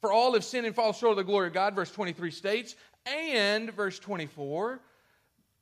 For 0.00 0.12
all 0.12 0.32
have 0.32 0.44
sinned 0.44 0.66
and 0.66 0.74
fall 0.74 0.92
short 0.92 1.12
of 1.12 1.16
the 1.18 1.24
glory 1.24 1.46
of 1.46 1.52
God, 1.52 1.74
verse 1.74 1.90
23 1.92 2.30
states, 2.30 2.74
and 3.06 3.72
verse 3.72 3.98
24, 3.98 4.80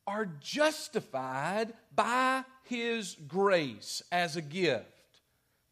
are 0.09 0.27
justified 0.41 1.75
by 1.95 2.43
his 2.65 3.15
grace 3.29 4.03
as 4.11 4.37
a 4.37 4.43
gift 4.43 4.87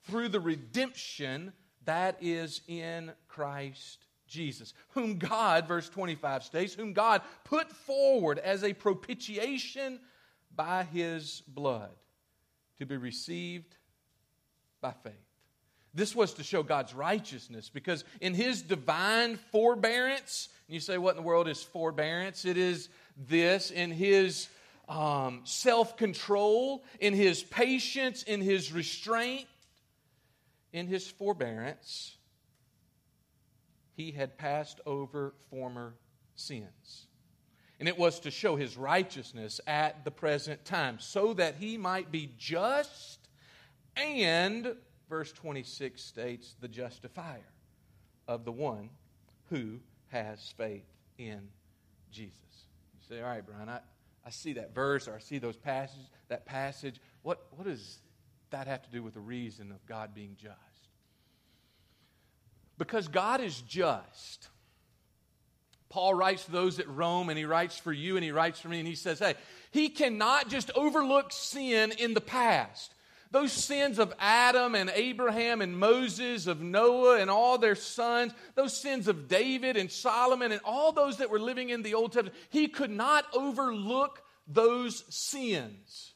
through 0.05 0.29
the 0.29 0.41
redemption 0.41 1.55
that 1.87 2.19
is 2.21 2.61
in 2.69 3.13
Christ 3.29 4.05
Jesus, 4.29 4.75
whom 4.91 5.17
God, 5.19 5.67
verse 5.67 5.89
25 5.89 6.45
states, 6.45 6.75
whom 6.75 6.93
God 6.93 7.23
put 7.45 7.73
forward 7.73 8.39
as 8.39 8.63
a 8.63 8.75
propitiation 8.75 10.01
by 10.55 10.85
his 10.85 11.43
blood 11.49 11.95
to 12.79 12.85
be 12.85 12.99
received 12.99 13.75
by 14.83 14.93
faith. 15.03 15.15
This 15.95 16.15
was 16.15 16.35
to 16.35 16.45
show 16.45 16.63
God's 16.63 16.93
righteousness 16.93 17.71
because 17.73 18.05
in 18.21 18.35
his 18.35 18.61
divine 18.61 19.37
forbearance, 19.51 20.51
and 20.69 20.75
you 20.75 20.81
say, 20.81 20.99
what 20.99 21.17
in 21.17 21.17
the 21.17 21.27
world 21.27 21.49
is 21.49 21.63
forbearance? 21.63 22.45
It 22.45 22.59
is 22.59 22.91
this 23.17 23.71
in 23.71 23.91
his 23.91 24.49
um, 24.89 25.41
self 25.45 25.97
control, 25.97 26.85
in 27.01 27.15
his 27.15 27.43
patience, 27.43 28.23
in 28.23 28.41
his 28.41 28.73
restraint, 28.73 29.47
in 30.73 30.87
his 30.87 31.09
forbearance. 31.09 32.17
He 33.95 34.11
had 34.11 34.37
passed 34.37 34.81
over 34.85 35.35
former 35.51 35.95
sins. 36.35 37.07
And 37.79 37.89
it 37.89 37.99
was 37.99 38.21
to 38.21 38.31
show 38.31 38.57
his 38.57 38.77
righteousness 38.77 39.61
at 39.67 40.05
the 40.05 40.11
present 40.11 40.65
time, 40.65 40.99
so 40.99 41.35
that 41.35 41.57
he 41.57 41.77
might 41.77 42.11
be 42.11 42.33
just 42.39 43.21
and, 43.97 44.75
verse 45.09 45.33
26 45.33 46.03
states, 46.03 46.55
the 46.61 46.69
justifier 46.69 47.53
of 48.29 48.45
the 48.45 48.53
one 48.53 48.91
who 49.51 49.79
has 50.09 50.53
faith 50.57 50.85
in 51.19 51.49
Jesus 52.11 52.47
say, 53.09 53.21
all 53.21 53.29
right, 53.29 53.45
Brian, 53.45 53.69
I, 53.69 53.81
I 54.25 54.31
see 54.31 54.55
that 54.55 54.75
verse 54.75 55.09
or 55.09 55.15
I 55.15 55.19
see 55.19 55.39
those 55.39 55.57
passages, 55.57 56.07
that 56.29 56.47
passage. 56.47 57.01
What, 57.23 57.47
what 57.53 57.67
does 57.67 57.99
that 58.51 58.67
have 58.67 58.83
to 58.83 58.91
do 58.91 59.03
with 59.03 59.15
the 59.15 59.21
reason 59.21 59.71
of 59.73 59.85
God 59.87 60.15
being 60.15 60.37
just? 60.41 60.57
Because 62.79 63.09
God 63.09 63.41
is 63.41 63.61
just. 63.63 64.49
Paul 65.89 66.15
writes 66.15 66.45
to 66.45 66.53
those 66.53 66.79
at 66.79 66.89
Rome, 66.89 67.31
and 67.31 67.39
he 67.39 67.45
writes 67.45 67.79
for 67.79 67.93
you, 67.93 68.17
and 68.17 68.25
he 68.25 68.33
writes 68.33 68.61
for 68.61 68.69
me, 68.69 68.79
and 68.81 68.89
he 68.89 68.97
says, 68.97 69.21
Hey, 69.21 69.35
he 69.71 69.89
cannot 69.89 70.49
just 70.49 70.71
overlook 70.75 71.33
sin 71.33 71.93
in 71.93 72.13
the 72.13 72.21
past. 72.21 72.93
Those 73.31 73.53
sins 73.53 73.99
of 73.99 74.15
Adam 74.19 74.75
and 74.75 74.91
Abraham 74.95 75.61
and 75.61 75.79
Moses, 75.79 76.47
of 76.47 76.61
Noah 76.61 77.19
and 77.19 77.29
all 77.29 77.59
their 77.59 77.75
sons, 77.75 78.33
those 78.55 78.77
sins 78.77 79.09
of 79.09 79.29
David 79.29 79.77
and 79.77 79.91
Solomon 79.91 80.53
and 80.53 80.61
all 80.65 80.93
those 80.93 81.19
that 81.19 81.31
were 81.31 81.41
living 81.41 81.71
in 81.71 81.83
the 81.83 81.95
Old 81.95 82.13
Testament, 82.13 82.37
he 82.51 82.69
could 82.69 82.91
not 82.91 83.25
overlook 83.35 84.23
those 84.47 85.05
sins. 85.15 86.15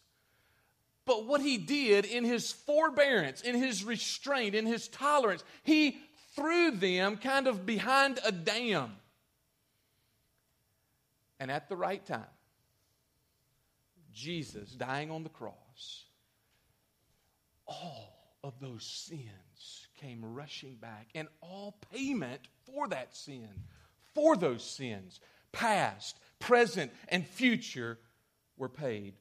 But 1.05 1.26
what 1.26 1.40
he 1.40 1.59
did 1.59 2.05
in 2.05 2.25
his 2.25 2.52
forbearance, 2.52 3.40
in 3.40 3.57
his 3.57 3.85
restraint, 3.85 4.55
in 4.55 4.67
his 4.67 4.87
tolerance, 4.88 5.43
he 5.64 5.99
threw 6.37 6.71
them 6.71 7.17
kind 7.17 7.49
of 7.49 7.67
behind 7.67 8.21
a 8.25 8.31
dam. 8.31 8.93
And 11.40 11.50
at 11.50 11.69
the 11.69 11.76
right 11.76 12.05
time, 12.05 12.23
Jesus 14.12 14.71
dying 14.73 15.11
on 15.11 15.25
the 15.25 15.31
cross 15.31 16.05
all 17.71 18.37
of 18.43 18.59
those 18.61 18.85
sins 18.85 19.89
came 20.00 20.25
rushing 20.25 20.75
back, 20.77 21.09
and 21.15 21.29
all 21.41 21.79
payment 21.93 22.41
for 22.67 22.89
that 22.89 23.15
sin, 23.15 23.49
for 24.15 24.37
those 24.37 24.65
sins, 24.65 25.21
past, 25.53 26.19
present, 26.39 26.91
and 27.09 27.27
future, 27.27 27.99
were 28.57 28.69
paid 28.69 29.15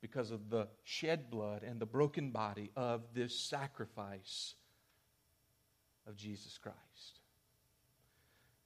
because 0.00 0.30
of 0.30 0.50
the 0.50 0.68
shed 0.82 1.30
blood 1.30 1.62
and 1.62 1.80
the 1.80 1.86
broken 1.86 2.30
body 2.30 2.70
of 2.76 3.02
this 3.14 3.38
sacrifice 3.38 4.54
of 6.06 6.16
Jesus 6.16 6.58
Christ. 6.58 6.76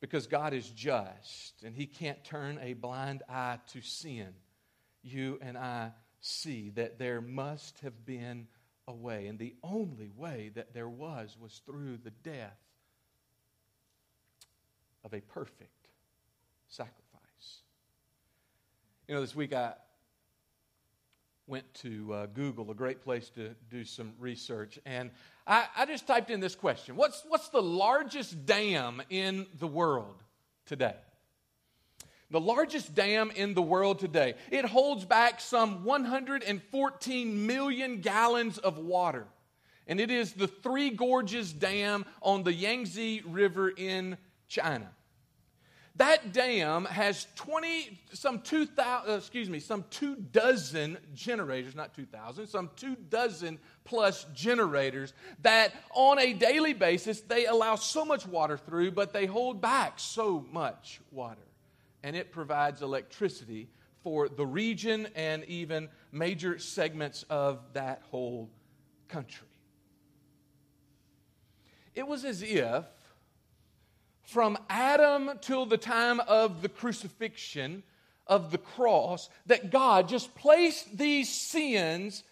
Because 0.00 0.26
God 0.26 0.54
is 0.54 0.68
just 0.70 1.62
and 1.62 1.74
He 1.74 1.86
can't 1.86 2.22
turn 2.24 2.58
a 2.62 2.72
blind 2.72 3.22
eye 3.28 3.58
to 3.72 3.82
sin, 3.82 4.28
you 5.02 5.38
and 5.42 5.58
I 5.58 5.92
see 6.20 6.70
that 6.70 6.98
there 6.98 7.20
must 7.20 7.80
have 7.80 8.04
been 8.04 8.48
a 8.88 8.92
way. 8.92 9.26
And 9.26 9.38
the 9.38 9.54
only 9.62 10.10
way 10.16 10.50
that 10.54 10.72
there 10.74 10.88
was 10.88 11.36
was 11.40 11.60
through 11.66 11.98
the 11.98 12.10
death 12.10 12.58
of 15.04 15.14
a 15.14 15.20
perfect 15.20 15.88
sacrifice. 16.68 17.62
You 19.08 19.14
know, 19.14 19.20
this 19.20 19.36
week 19.36 19.52
I 19.52 19.74
went 21.46 21.72
to 21.74 22.12
uh, 22.12 22.26
Google, 22.26 22.70
a 22.70 22.74
great 22.74 23.02
place 23.02 23.30
to 23.30 23.54
do 23.70 23.84
some 23.84 24.12
research, 24.18 24.80
and 24.84 25.10
I, 25.46 25.66
I 25.76 25.86
just 25.86 26.06
typed 26.06 26.30
in 26.30 26.40
this 26.40 26.56
question 26.56 26.96
what's, 26.96 27.22
what's 27.28 27.48
the 27.50 27.62
largest 27.62 28.46
dam 28.46 29.00
in 29.10 29.46
the 29.58 29.68
world 29.68 30.22
today? 30.66 30.96
The 32.30 32.40
largest 32.40 32.94
dam 32.94 33.30
in 33.30 33.54
the 33.54 33.62
world 33.62 34.00
today. 34.00 34.34
It 34.50 34.64
holds 34.64 35.04
back 35.04 35.40
some 35.40 35.84
114 35.84 37.46
million 37.46 38.00
gallons 38.00 38.58
of 38.58 38.78
water. 38.78 39.26
And 39.86 40.00
it 40.00 40.10
is 40.10 40.32
the 40.32 40.48
Three 40.48 40.90
Gorges 40.90 41.52
Dam 41.52 42.04
on 42.20 42.42
the 42.42 42.52
Yangtze 42.52 43.22
River 43.24 43.68
in 43.68 44.18
China. 44.48 44.90
That 45.96 46.32
dam 46.34 46.84
has 46.84 47.26
20, 47.36 47.98
some 48.12 48.40
2,000, 48.42 49.10
uh, 49.10 49.16
excuse 49.16 49.48
me, 49.48 49.60
some 49.60 49.84
two 49.88 50.16
dozen 50.16 50.98
generators, 51.14 51.74
not 51.74 51.94
2,000, 51.94 52.48
some 52.48 52.70
two 52.76 52.96
dozen 53.08 53.58
plus 53.84 54.26
generators 54.34 55.14
that 55.40 55.72
on 55.94 56.18
a 56.18 56.34
daily 56.34 56.74
basis 56.74 57.22
they 57.22 57.46
allow 57.46 57.76
so 57.76 58.04
much 58.04 58.26
water 58.26 58.58
through, 58.58 58.90
but 58.90 59.14
they 59.14 59.24
hold 59.24 59.62
back 59.62 59.94
so 59.98 60.44
much 60.52 61.00
water. 61.10 61.45
And 62.02 62.14
it 62.16 62.30
provides 62.32 62.82
electricity 62.82 63.68
for 64.02 64.28
the 64.28 64.46
region 64.46 65.08
and 65.14 65.44
even 65.44 65.88
major 66.12 66.58
segments 66.58 67.24
of 67.28 67.60
that 67.72 68.02
whole 68.10 68.50
country. 69.08 69.48
It 71.94 72.06
was 72.06 72.24
as 72.24 72.42
if 72.42 72.84
from 74.22 74.58
Adam 74.68 75.30
till 75.40 75.66
the 75.66 75.78
time 75.78 76.20
of 76.20 76.60
the 76.62 76.68
crucifixion, 76.68 77.82
of 78.26 78.50
the 78.50 78.58
cross, 78.58 79.28
that 79.46 79.70
God 79.70 80.08
just 80.08 80.34
placed 80.34 80.98
these 80.98 81.28
sins 81.28 82.22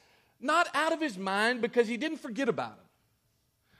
not 0.40 0.68
out 0.74 0.92
of 0.92 1.00
his 1.00 1.16
mind 1.16 1.62
because 1.62 1.88
he 1.88 1.96
didn't 1.96 2.18
forget 2.18 2.48
about 2.48 2.76
them, 2.76 2.83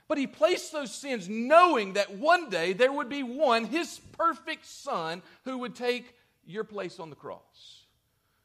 but 0.07 0.17
he 0.17 0.27
placed 0.27 0.71
those 0.71 0.93
sins 0.93 1.27
knowing 1.27 1.93
that 1.93 2.15
one 2.17 2.49
day 2.49 2.73
there 2.73 2.91
would 2.91 3.09
be 3.09 3.23
one, 3.23 3.65
his 3.65 3.99
perfect 4.17 4.65
son, 4.65 5.21
who 5.43 5.57
would 5.59 5.75
take 5.75 6.15
your 6.45 6.63
place 6.63 6.99
on 6.99 7.09
the 7.09 7.15
cross, 7.15 7.85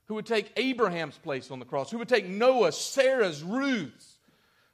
who 0.06 0.14
would 0.14 0.26
take 0.26 0.52
Abraham's 0.56 1.18
place 1.18 1.50
on 1.50 1.58
the 1.58 1.64
cross, 1.64 1.90
who 1.90 1.98
would 1.98 2.08
take 2.08 2.26
Noah, 2.26 2.72
Sarah's, 2.72 3.42
Ruth's, 3.42 4.18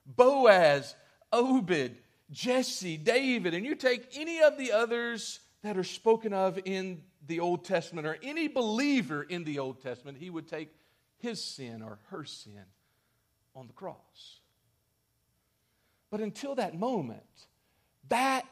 Boaz, 0.07 0.95
Obed, 1.33 1.97
Jesse, 2.31 2.97
David, 2.97 3.55
and 3.55 3.65
you 3.65 3.75
take 3.75 4.09
any 4.15 4.43
of 4.43 4.57
the 4.57 4.73
others 4.73 5.41
that 5.63 5.77
are 5.77 5.85
spoken 5.85 6.33
of 6.33 6.59
in 6.65 7.03
the 7.27 7.41
Old 7.41 7.65
Testament 7.65 8.07
or 8.07 8.19
any 8.23 8.47
believer 8.47 9.23
in 9.23 9.45
the 9.45 9.59
Old 9.59 9.83
Testament, 9.83 10.19
he 10.19 10.31
would 10.31 10.47
take 10.47 10.73
his 11.19 11.43
sin 11.43 11.83
or 11.83 11.99
her 12.11 12.25
sin 12.25 12.65
on 13.55 13.67
the 13.67 13.73
cross. 13.73 14.41
But 16.17 16.23
until 16.23 16.55
that 16.55 16.75
moment, 16.75 17.21
that 18.09 18.47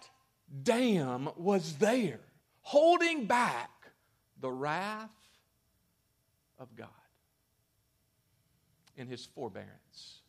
dam 0.64 1.30
was 1.34 1.76
there, 1.76 2.20
holding 2.60 3.24
back 3.24 3.70
the 4.38 4.50
wrath 4.50 5.08
of 6.58 6.76
God 6.76 6.88
in 8.98 9.06
his 9.06 9.24
forbearance, 9.24 10.20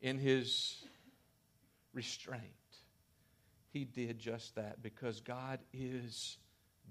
in 0.00 0.18
his 0.18 0.74
restraint. 1.94 2.42
He 3.72 3.84
did 3.84 4.18
just 4.18 4.56
that 4.56 4.82
because 4.82 5.20
God 5.20 5.60
is 5.72 6.38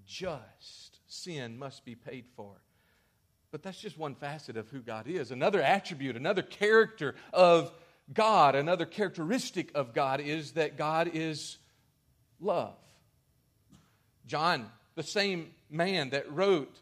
just. 0.06 1.02
Sin 1.08 1.60
must 1.60 1.84
be 1.84 1.96
paid 1.96 2.24
for. 2.38 2.54
But 3.52 3.64
that's 3.64 3.82
just 3.82 3.98
one 3.98 4.16
facet 4.16 4.56
of 4.56 4.70
who 4.70 4.80
God 4.80 5.08
is. 5.08 5.32
Another 5.32 5.62
attribute, 5.62 6.16
another 6.16 6.42
character 6.42 7.16
of 7.34 7.74
God, 8.14 8.56
another 8.56 8.86
characteristic 8.86 9.72
of 9.76 9.94
God 9.94 10.20
is 10.20 10.54
that 10.54 10.78
God 10.78 11.12
is 11.14 11.58
love. 12.40 12.76
John, 14.28 14.70
the 14.96 15.04
same 15.04 15.52
man 15.70 16.12
that 16.12 16.32
wrote 16.32 16.74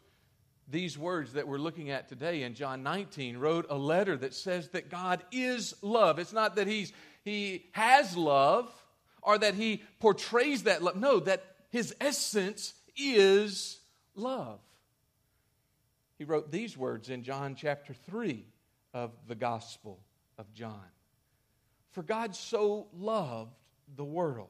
these 0.70 0.98
words 0.98 1.34
that 1.34 1.48
we're 1.48 1.58
looking 1.58 1.90
at 1.90 2.10
today 2.10 2.44
in 2.44 2.56
John 2.56 2.84
19, 2.84 3.38
wrote 3.38 3.68
a 3.70 3.78
letter 3.78 4.18
that 4.18 4.34
says 4.34 4.70
that 4.70 4.90
God 4.90 5.24
is 5.32 5.74
love. 5.82 6.20
It's 6.20 6.34
not 6.34 6.56
that 6.56 6.68
he's 6.68 6.92
he 7.24 7.66
has 7.72 8.18
love 8.18 8.70
or 9.22 9.38
that 9.38 9.56
he 9.56 9.82
portrays 10.00 10.64
that 10.64 10.84
love. 10.84 10.96
No, 10.96 11.20
that 11.22 11.44
his 11.70 11.96
essence 12.02 12.74
is 12.98 13.80
love. 14.16 14.60
He 16.18 16.26
wrote 16.26 16.52
these 16.52 16.78
words 16.78 17.10
in 17.10 17.24
John 17.24 17.56
chapter 17.56 17.94
3 17.94 18.46
of 18.94 19.12
the 19.28 19.36
Gospel 19.36 20.00
of 20.38 20.54
John. 20.54 20.84
For 21.94 22.04
God 22.04 22.36
so 22.36 22.88
loved 22.98 23.56
the 23.96 24.04
world 24.04 24.50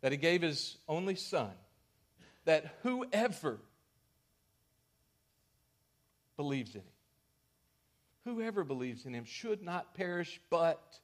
that 0.00 0.12
he 0.12 0.18
gave 0.18 0.42
his 0.42 0.78
only 0.88 1.16
Son, 1.16 1.50
that 2.44 2.76
whoever 2.82 3.58
believes 6.36 6.74
in 6.76 6.82
him, 6.82 6.86
whoever 8.24 8.62
believes 8.62 9.06
in 9.06 9.12
him 9.12 9.24
should 9.24 9.62
not 9.62 9.94
perish 9.94 10.40
but 10.50 11.00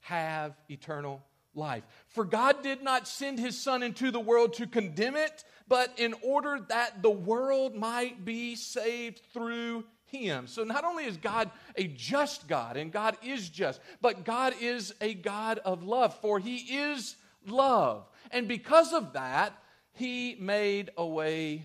have 0.00 0.54
eternal 0.70 1.20
life. 1.54 1.82
For 2.06 2.24
God 2.24 2.62
did 2.62 2.82
not 2.82 3.08
send 3.08 3.40
his 3.40 3.60
Son 3.60 3.82
into 3.82 4.12
the 4.12 4.20
world 4.20 4.54
to 4.54 4.68
condemn 4.68 5.16
it, 5.16 5.44
but 5.66 5.98
in 5.98 6.14
order 6.22 6.60
that 6.68 7.02
the 7.02 7.10
world 7.10 7.74
might 7.74 8.24
be 8.24 8.54
saved 8.54 9.20
through 9.32 9.84
him. 10.10 10.46
So 10.46 10.64
not 10.64 10.84
only 10.84 11.04
is 11.04 11.16
God 11.16 11.50
a 11.76 11.86
just 11.86 12.48
God, 12.48 12.76
and 12.76 12.92
God 12.92 13.16
is 13.22 13.48
just, 13.48 13.80
but 14.00 14.24
God 14.24 14.54
is 14.60 14.94
a 15.00 15.14
God 15.14 15.58
of 15.58 15.82
love, 15.82 16.18
for 16.20 16.38
he 16.38 16.56
is 16.56 17.16
love. 17.46 18.08
And 18.30 18.48
because 18.48 18.92
of 18.92 19.14
that, 19.14 19.52
he 19.92 20.36
made 20.38 20.90
a 20.96 21.06
way 21.06 21.64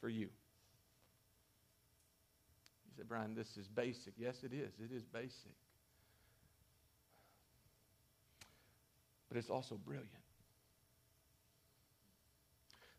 for 0.00 0.08
you. 0.08 0.28
You 2.86 2.92
said, 2.96 3.08
Brian, 3.08 3.34
this 3.34 3.56
is 3.56 3.68
basic. 3.68 4.14
Yes, 4.16 4.42
it 4.42 4.52
is. 4.52 4.72
It 4.80 4.94
is 4.94 5.04
basic. 5.04 5.52
but 9.34 9.40
it's 9.40 9.50
also 9.50 9.74
brilliant. 9.74 10.08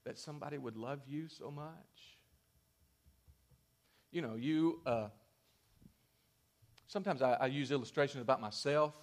That 0.03 0.19
somebody 0.19 0.57
would 0.57 0.75
love 0.75 0.99
you 1.07 1.29
so 1.29 1.49
much. 1.49 2.14
You 4.15 4.21
know, 4.21 4.35
you, 4.35 4.79
uh, 4.85 5.09
sometimes 6.87 7.21
I, 7.21 7.33
I 7.33 7.45
use 7.47 7.69
illustrations 7.69 8.21
about 8.21 8.39
myself, 8.39 8.93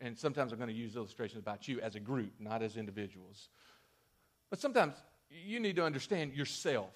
and 0.00 0.16
sometimes 0.16 0.52
I'm 0.52 0.58
going 0.58 0.70
to 0.70 0.74
use 0.76 0.94
illustrations 0.94 1.40
about 1.40 1.66
you 1.66 1.80
as 1.80 1.96
a 1.96 2.00
group, 2.00 2.34
not 2.38 2.62
as 2.62 2.76
individuals. 2.76 3.48
But 4.50 4.60
sometimes 4.60 4.94
you 5.28 5.58
need 5.58 5.74
to 5.74 5.84
understand 5.84 6.34
yourself. 6.34 6.94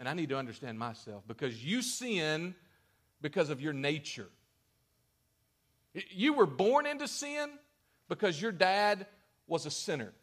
And 0.00 0.08
I 0.08 0.14
need 0.14 0.30
to 0.30 0.38
understand 0.38 0.78
myself 0.78 1.22
because 1.28 1.62
you 1.62 1.82
sin 1.82 2.54
because 3.20 3.50
of 3.50 3.60
your 3.60 3.74
nature. 3.74 4.28
You 6.08 6.32
were 6.32 6.46
born 6.46 6.86
into 6.86 7.06
sin 7.06 7.50
because 8.08 8.40
your 8.40 8.52
dad 8.52 9.06
was 9.46 9.66
a 9.66 9.70
sinner. 9.70 10.14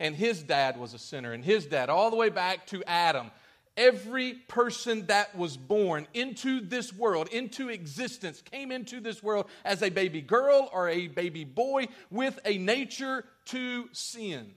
And 0.00 0.16
his 0.16 0.42
dad 0.42 0.80
was 0.80 0.94
a 0.94 0.98
sinner. 0.98 1.34
And 1.34 1.44
his 1.44 1.66
dad, 1.66 1.90
all 1.90 2.08
the 2.08 2.16
way 2.16 2.30
back 2.30 2.66
to 2.68 2.82
Adam. 2.84 3.30
Every 3.76 4.34
person 4.46 5.06
that 5.06 5.36
was 5.36 5.56
born 5.56 6.06
into 6.14 6.60
this 6.60 6.92
world, 6.92 7.28
into 7.28 7.68
existence, 7.68 8.40
came 8.40 8.70
into 8.70 9.00
this 9.00 9.22
world 9.22 9.46
as 9.64 9.82
a 9.82 9.90
baby 9.90 10.20
girl 10.20 10.70
or 10.72 10.88
a 10.88 11.08
baby 11.08 11.44
boy 11.44 11.88
with 12.10 12.38
a 12.44 12.56
nature 12.58 13.24
to 13.46 13.88
sin. 13.92 14.54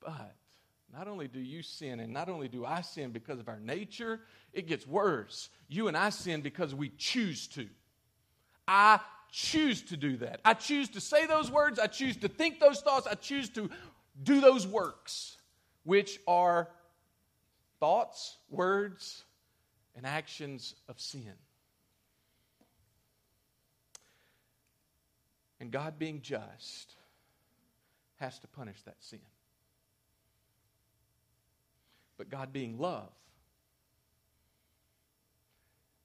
But 0.00 0.34
not 0.92 1.06
only 1.06 1.28
do 1.28 1.38
you 1.38 1.62
sin, 1.62 2.00
and 2.00 2.12
not 2.12 2.28
only 2.28 2.48
do 2.48 2.64
I 2.64 2.80
sin 2.80 3.10
because 3.10 3.38
of 3.38 3.48
our 3.48 3.60
nature, 3.60 4.20
it 4.52 4.66
gets 4.66 4.86
worse. 4.86 5.48
You 5.68 5.86
and 5.86 5.96
I 5.96 6.10
sin 6.10 6.40
because 6.40 6.74
we 6.74 6.88
choose 6.96 7.46
to. 7.48 7.68
I 8.66 8.98
choose 9.30 9.82
to 9.82 9.96
do 9.96 10.16
that. 10.18 10.40
I 10.44 10.54
choose 10.54 10.88
to 10.90 11.00
say 11.00 11.26
those 11.26 11.50
words. 11.50 11.78
I 11.78 11.86
choose 11.86 12.16
to 12.18 12.28
think 12.28 12.58
those 12.58 12.80
thoughts. 12.80 13.06
I 13.06 13.14
choose 13.14 13.48
to 13.50 13.70
do 14.22 14.40
those 14.40 14.66
works, 14.66 15.36
which 15.84 16.18
are 16.26 16.68
thoughts, 17.80 18.36
words, 18.50 19.24
and 19.96 20.06
actions 20.06 20.74
of 20.88 21.00
sin. 21.00 21.34
And 25.60 25.70
God, 25.70 25.98
being 25.98 26.20
just, 26.22 26.94
has 28.16 28.38
to 28.40 28.46
punish 28.48 28.80
that 28.82 28.96
sin. 29.00 29.20
But 32.16 32.30
God, 32.30 32.52
being 32.52 32.78
love, 32.78 33.10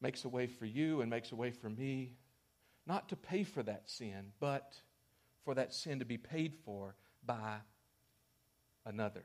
makes 0.01 0.25
a 0.25 0.29
way 0.29 0.47
for 0.47 0.65
you 0.65 1.01
and 1.01 1.09
makes 1.09 1.31
a 1.31 1.35
way 1.35 1.51
for 1.51 1.69
me 1.69 2.13
not 2.85 3.09
to 3.09 3.15
pay 3.15 3.43
for 3.43 3.63
that 3.63 3.89
sin, 3.89 4.31
but 4.39 4.75
for 5.45 5.55
that 5.55 5.73
sin 5.73 5.99
to 5.99 6.05
be 6.05 6.17
paid 6.17 6.53
for 6.65 6.95
by 7.25 7.55
another. 8.85 9.23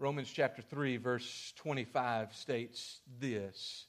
Romans 0.00 0.32
chapter 0.32 0.62
3, 0.62 0.96
verse 0.96 1.52
25 1.56 2.34
states 2.34 3.00
this 3.20 3.84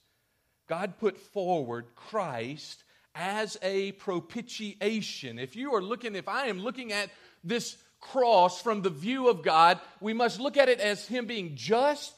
God 0.67 0.97
put 0.99 1.17
forward 1.17 1.85
Christ 1.95 2.83
as 3.15 3.57
a 3.61 3.93
propitiation. 3.93 5.39
If 5.39 5.55
you 5.55 5.73
are 5.73 5.81
looking, 5.81 6.15
if 6.15 6.27
I 6.27 6.47
am 6.47 6.59
looking 6.59 6.91
at 6.91 7.09
this 7.45 7.77
cross 8.01 8.61
from 8.61 8.81
the 8.81 8.89
view 8.89 9.29
of 9.29 9.41
God, 9.41 9.79
we 10.01 10.11
must 10.11 10.41
look 10.41 10.57
at 10.57 10.67
it 10.67 10.81
as 10.81 11.07
Him 11.07 11.27
being 11.27 11.55
just. 11.55 12.13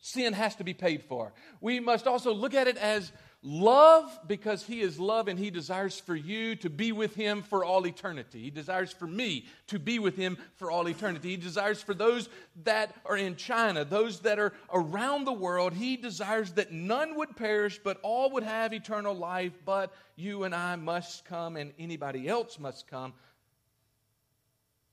Sin 0.00 0.34
has 0.34 0.56
to 0.56 0.64
be 0.64 0.74
paid 0.74 1.04
for. 1.04 1.32
We 1.62 1.80
must 1.80 2.06
also 2.06 2.34
look 2.34 2.52
at 2.52 2.68
it 2.68 2.76
as 2.76 3.10
love 3.42 4.18
because 4.26 4.64
He 4.64 4.80
is 4.80 4.98
love 4.98 5.28
and 5.28 5.38
He 5.38 5.50
desires 5.50 5.98
for 5.98 6.14
you 6.14 6.56
to 6.56 6.70
be 6.70 6.92
with 6.92 7.14
Him 7.14 7.42
for 7.42 7.64
all 7.64 7.86
eternity. 7.86 8.42
He 8.42 8.50
desires 8.50 8.92
for 8.92 9.06
me 9.06 9.46
to 9.68 9.78
be 9.78 9.98
with 9.98 10.16
Him 10.16 10.36
for 10.56 10.70
all 10.70 10.88
eternity. 10.88 11.30
He 11.30 11.36
desires 11.36 11.82
for 11.82 11.94
those 11.94 12.28
that 12.64 12.94
are 13.06 13.16
in 13.16 13.36
China, 13.36 13.84
those 13.84 14.20
that 14.20 14.38
are 14.38 14.52
around 14.72 15.24
the 15.24 15.32
world, 15.32 15.72
He 15.72 15.96
desires 15.96 16.52
that 16.52 16.72
none 16.72 17.16
would 17.16 17.36
perish, 17.36 17.80
but 17.82 17.98
all 18.02 18.30
would 18.32 18.42
have 18.42 18.72
eternal 18.72 19.14
life. 19.14 19.52
But 19.64 19.92
you 20.16 20.44
and 20.44 20.54
I 20.54 20.76
must 20.76 21.24
come, 21.24 21.56
and 21.56 21.72
anybody 21.78 22.28
else 22.28 22.58
must 22.58 22.86
come 22.88 23.14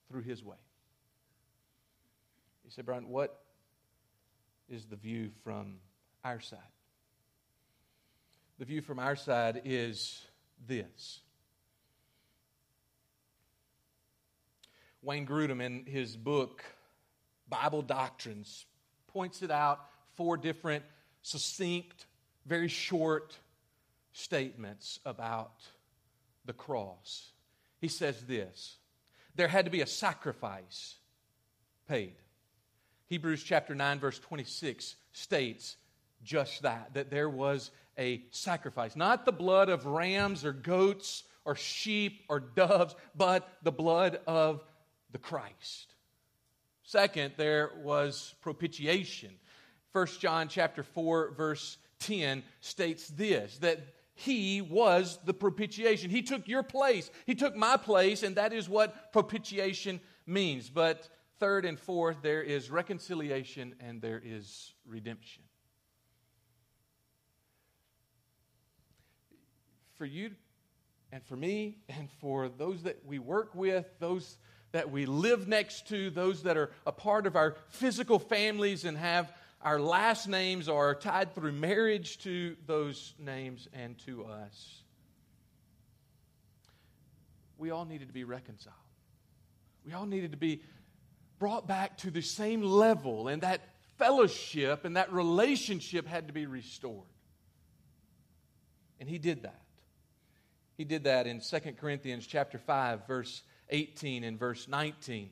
through 0.10 0.24
His 0.24 0.44
way. 0.44 0.58
You 2.64 2.72
say, 2.72 2.82
Brian, 2.82 3.10
what 3.10 3.42
is 4.70 4.86
the 4.86 4.96
view 4.96 5.32
from 5.44 5.76
our 6.24 6.40
side? 6.40 6.60
The 8.60 8.65
view 8.65 8.82
from 8.82 8.98
our 8.98 9.15
side 9.15 9.62
is 9.65 10.20
this. 10.67 11.20
Wayne 15.04 15.28
Grudem, 15.28 15.62
in 15.62 15.86
his 15.86 16.17
book, 16.17 16.63
Bible 17.48 17.84
Doctrines, 17.84 18.65
points 19.08 19.43
it 19.43 19.52
out 19.52 19.80
four 20.15 20.38
different, 20.38 20.84
succinct, 21.22 22.08
very 22.48 22.67
short 22.67 23.38
statements 24.12 25.00
about 25.06 25.62
the 26.46 26.54
cross. 26.54 27.32
He 27.80 27.88
says 27.88 28.24
this 28.24 28.78
there 29.36 29.48
had 29.48 29.65
to 29.65 29.72
be 29.72 29.82
a 29.82 29.88
sacrifice 29.88 30.96
paid. 31.88 32.15
Hebrews 33.06 33.43
chapter 33.43 33.76
9, 33.76 34.00
verse 34.00 34.17
26 34.20 34.96
states 35.13 35.78
just 36.24 36.63
that, 36.63 36.96
that 36.96 37.12
there 37.12 37.30
was 37.30 37.72
a 37.98 38.24
sacrifice. 38.32 38.96
Not 38.96 39.26
the 39.26 39.32
blood 39.32 39.70
of 39.70 39.86
rams 39.86 40.46
or 40.46 40.54
goats 40.54 41.24
or 41.46 41.56
sheep 41.56 42.24
or 42.30 42.40
doves, 42.40 42.96
but 43.16 43.48
the 43.64 43.72
blood 43.72 44.20
of 44.28 44.64
the 45.12 45.18
Christ. 45.18 45.96
Second, 46.84 47.34
there 47.38 47.72
was 47.84 48.36
propitiation. 48.42 49.32
1 49.92 50.08
John 50.20 50.48
chapter 50.48 50.84
4 50.84 51.32
verse 51.32 51.78
10 52.00 52.44
states 52.62 53.08
this 53.08 53.58
that 53.60 53.80
he 54.14 54.62
was 54.62 55.20
the 55.26 55.34
propitiation. 55.34 56.10
He 56.10 56.22
took 56.22 56.48
your 56.48 56.64
place. 56.64 57.12
He 57.26 57.36
took 57.36 57.56
my 57.56 57.78
place 57.78 58.24
and 58.24 58.36
that 58.36 58.54
is 58.54 58.68
what 58.70 59.12
propitiation 59.12 60.00
means. 60.26 60.70
But 60.70 61.08
third 61.40 61.66
and 61.66 61.80
fourth 61.80 62.18
there 62.22 62.42
is 62.42 62.70
reconciliation 62.70 63.76
and 63.80 64.02
there 64.02 64.22
is 64.24 64.74
redemption. 64.86 65.44
For 69.98 70.06
you 70.06 70.32
and 71.12 71.24
for 71.24 71.36
me 71.36 71.78
and 71.90 72.10
for 72.20 72.50
those 72.50 72.84
that 72.84 73.06
we 73.06 73.20
work 73.20 73.56
with, 73.56 73.86
those 74.00 74.38
that 74.72 74.92
we 74.92 75.06
live 75.06 75.48
next 75.48 75.88
to, 75.88 76.10
those 76.10 76.44
that 76.44 76.58
are 76.58 76.72
a 76.86 76.92
part 76.92 77.26
of 77.26 77.36
our 77.36 77.56
physical 77.70 78.20
families 78.20 78.86
and 78.86 78.98
have 78.98 79.32
our 79.62 79.80
last 79.80 80.28
names 80.28 80.70
are 80.70 80.94
tied 80.94 81.34
through 81.34 81.52
marriage 81.52 82.20
to 82.20 82.56
those 82.66 83.14
names 83.18 83.68
and 83.74 83.98
to 84.00 84.26
us. 84.26 84.84
We 87.58 87.72
all 87.72 87.86
needed 87.86 88.08
to 88.08 88.14
be 88.14 88.24
reconciled. 88.24 88.76
We 89.86 89.94
all 89.94 90.06
needed 90.06 90.32
to 90.32 90.38
be 90.38 90.62
brought 91.40 91.68
back 91.68 91.98
to 92.00 92.12
the 92.12 92.22
same 92.22 92.62
level, 92.62 93.28
and 93.28 93.42
that 93.42 93.62
fellowship 93.98 94.86
and 94.86 94.96
that 94.96 95.12
relationship 95.12 96.06
had 96.06 96.28
to 96.28 96.34
be 96.34 96.46
restored. 96.46 97.08
And 99.00 99.10
he 99.10 99.18
did 99.18 99.44
that. 99.44 99.62
He 100.78 100.84
did 100.86 101.06
that 101.06 101.26
in 101.26 101.42
2 101.42 101.60
Corinthians 101.80 102.28
chapter 102.28 102.60
5 102.60 103.08
verse 103.08 103.42
18 103.70 104.24
and 104.24 104.40
verse 104.40 104.68
19. 104.68 105.32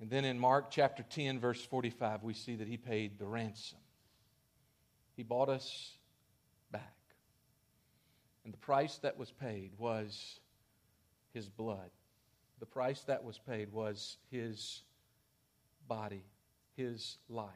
And 0.00 0.10
then 0.10 0.24
in 0.24 0.38
Mark 0.38 0.70
chapter 0.70 1.02
10 1.02 1.38
verse 1.38 1.62
45 1.62 2.22
we 2.22 2.32
see 2.32 2.56
that 2.56 2.66
he 2.66 2.78
paid 2.78 3.18
the 3.18 3.26
ransom. 3.26 3.78
He 5.16 5.22
bought 5.22 5.50
us 5.50 5.92
back. 6.70 6.94
And 8.44 8.54
the 8.54 8.58
price 8.58 8.96
that 8.98 9.18
was 9.18 9.30
paid 9.30 9.72
was 9.76 10.40
his 11.34 11.48
blood. 11.48 11.90
The 12.60 12.66
price 12.66 13.02
that 13.02 13.22
was 13.22 13.38
paid 13.38 13.70
was 13.70 14.16
his 14.30 14.82
body, 15.86 16.24
his 16.76 17.18
life. 17.28 17.52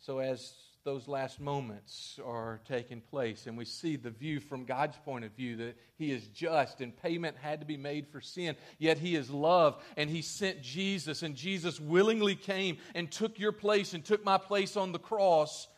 So 0.00 0.18
as 0.18 0.52
those 0.84 1.08
last 1.08 1.40
moments 1.40 2.18
are 2.24 2.60
taking 2.66 3.00
place. 3.00 3.46
And 3.46 3.58
we 3.58 3.64
see 3.64 3.96
the 3.96 4.10
view 4.10 4.40
from 4.40 4.64
God's 4.64 4.96
point 5.04 5.24
of 5.24 5.32
view 5.32 5.56
that 5.56 5.76
He 5.96 6.12
is 6.12 6.26
just 6.28 6.80
and 6.80 6.96
payment 6.96 7.36
had 7.36 7.60
to 7.60 7.66
be 7.66 7.76
made 7.76 8.08
for 8.08 8.20
sin. 8.20 8.56
Yet 8.78 8.98
He 8.98 9.14
is 9.14 9.30
love 9.30 9.82
and 9.96 10.08
He 10.08 10.22
sent 10.22 10.62
Jesus, 10.62 11.22
and 11.22 11.34
Jesus 11.34 11.80
willingly 11.80 12.34
came 12.34 12.78
and 12.94 13.10
took 13.10 13.38
your 13.38 13.52
place 13.52 13.94
and 13.94 14.04
took 14.04 14.24
my 14.24 14.38
place 14.38 14.76
on 14.76 14.92
the 14.92 14.98
cross 14.98 15.68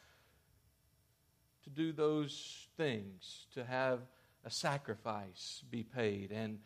to 1.64 1.70
do 1.70 1.92
those 1.92 2.68
things, 2.76 3.46
to 3.54 3.64
have 3.64 4.00
a 4.44 4.50
sacrifice 4.50 5.62
be 5.70 5.82
paid 5.82 6.30
and 6.30 6.58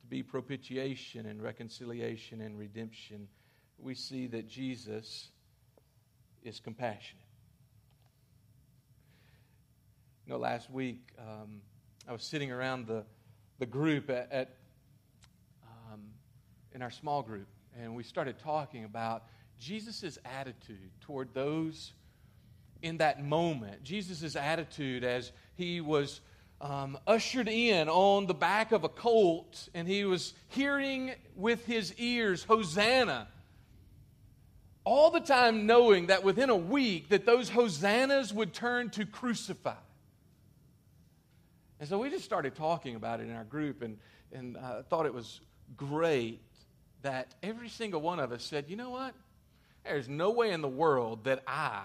to 0.00 0.06
be 0.06 0.22
propitiation 0.22 1.26
and 1.26 1.42
reconciliation 1.42 2.40
and 2.40 2.58
redemption. 2.58 3.28
We 3.78 3.94
see 3.94 4.26
that 4.28 4.48
Jesus 4.48 5.28
is 6.44 6.60
compassionate. 6.60 7.24
You 10.26 10.32
know, 10.32 10.38
last 10.38 10.70
week 10.70 11.00
um, 11.18 11.60
I 12.08 12.12
was 12.12 12.22
sitting 12.22 12.50
around 12.50 12.86
the, 12.86 13.04
the 13.58 13.66
group 13.66 14.10
at, 14.10 14.30
at 14.30 14.56
um, 15.92 16.02
in 16.72 16.82
our 16.82 16.90
small 16.90 17.22
group, 17.22 17.48
and 17.80 17.94
we 17.94 18.02
started 18.02 18.38
talking 18.38 18.84
about 18.84 19.24
Jesus' 19.58 20.18
attitude 20.24 20.90
toward 21.00 21.34
those 21.34 21.92
in 22.82 22.98
that 22.98 23.22
moment. 23.22 23.82
Jesus' 23.82 24.36
attitude 24.36 25.04
as 25.04 25.32
he 25.56 25.80
was 25.80 26.20
um, 26.60 26.98
ushered 27.06 27.48
in 27.48 27.88
on 27.88 28.26
the 28.26 28.34
back 28.34 28.72
of 28.72 28.84
a 28.84 28.88
colt, 28.88 29.68
and 29.74 29.88
he 29.88 30.04
was 30.04 30.34
hearing 30.48 31.12
with 31.34 31.66
his 31.66 31.94
ears, 31.98 32.44
Hosanna 32.44 33.28
all 34.90 35.12
the 35.12 35.20
time 35.20 35.66
knowing 35.66 36.06
that 36.06 36.24
within 36.24 36.50
a 36.50 36.56
week 36.56 37.10
that 37.10 37.24
those 37.24 37.48
hosannas 37.48 38.34
would 38.34 38.52
turn 38.52 38.90
to 38.90 39.06
crucify. 39.06 39.76
And 41.78 41.88
so 41.88 41.96
we 41.96 42.10
just 42.10 42.24
started 42.24 42.56
talking 42.56 42.96
about 42.96 43.20
it 43.20 43.28
in 43.28 43.36
our 43.36 43.44
group, 43.44 43.82
and, 43.82 43.98
and 44.32 44.56
I 44.56 44.82
thought 44.90 45.06
it 45.06 45.14
was 45.14 45.42
great 45.76 46.40
that 47.02 47.32
every 47.40 47.68
single 47.68 48.00
one 48.00 48.18
of 48.18 48.32
us 48.32 48.42
said, 48.42 48.64
you 48.66 48.74
know 48.74 48.90
what? 48.90 49.14
There's 49.84 50.08
no 50.08 50.32
way 50.32 50.50
in 50.50 50.60
the 50.60 50.68
world 50.68 51.22
that 51.22 51.44
I, 51.46 51.82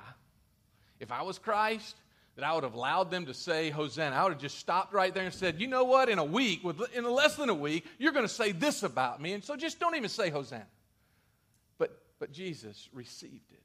if 0.99 1.11
I 1.11 1.21
was 1.21 1.37
Christ, 1.37 1.95
that 2.35 2.43
I 2.43 2.55
would 2.55 2.63
have 2.63 2.73
allowed 2.73 3.11
them 3.11 3.27
to 3.27 3.35
say 3.35 3.69
Hosanna. 3.69 4.15
I 4.15 4.23
would 4.23 4.33
have 4.33 4.41
just 4.41 4.57
stopped 4.57 4.95
right 4.95 5.13
there 5.13 5.25
and 5.25 5.33
said, 5.33 5.61
you 5.61 5.67
know 5.67 5.83
what? 5.83 6.09
In 6.09 6.17
a 6.17 6.25
week, 6.25 6.61
in 6.95 7.03
less 7.03 7.35
than 7.35 7.49
a 7.49 7.53
week, 7.53 7.85
you're 7.99 8.13
going 8.13 8.25
to 8.25 8.33
say 8.33 8.51
this 8.51 8.81
about 8.81 9.21
me. 9.21 9.33
And 9.33 9.43
so 9.43 9.55
just 9.55 9.79
don't 9.79 9.95
even 9.95 10.09
say 10.09 10.31
Hosanna. 10.31 10.65
But 12.19 12.31
Jesus 12.31 12.89
received 12.93 13.51
it. 13.51 13.63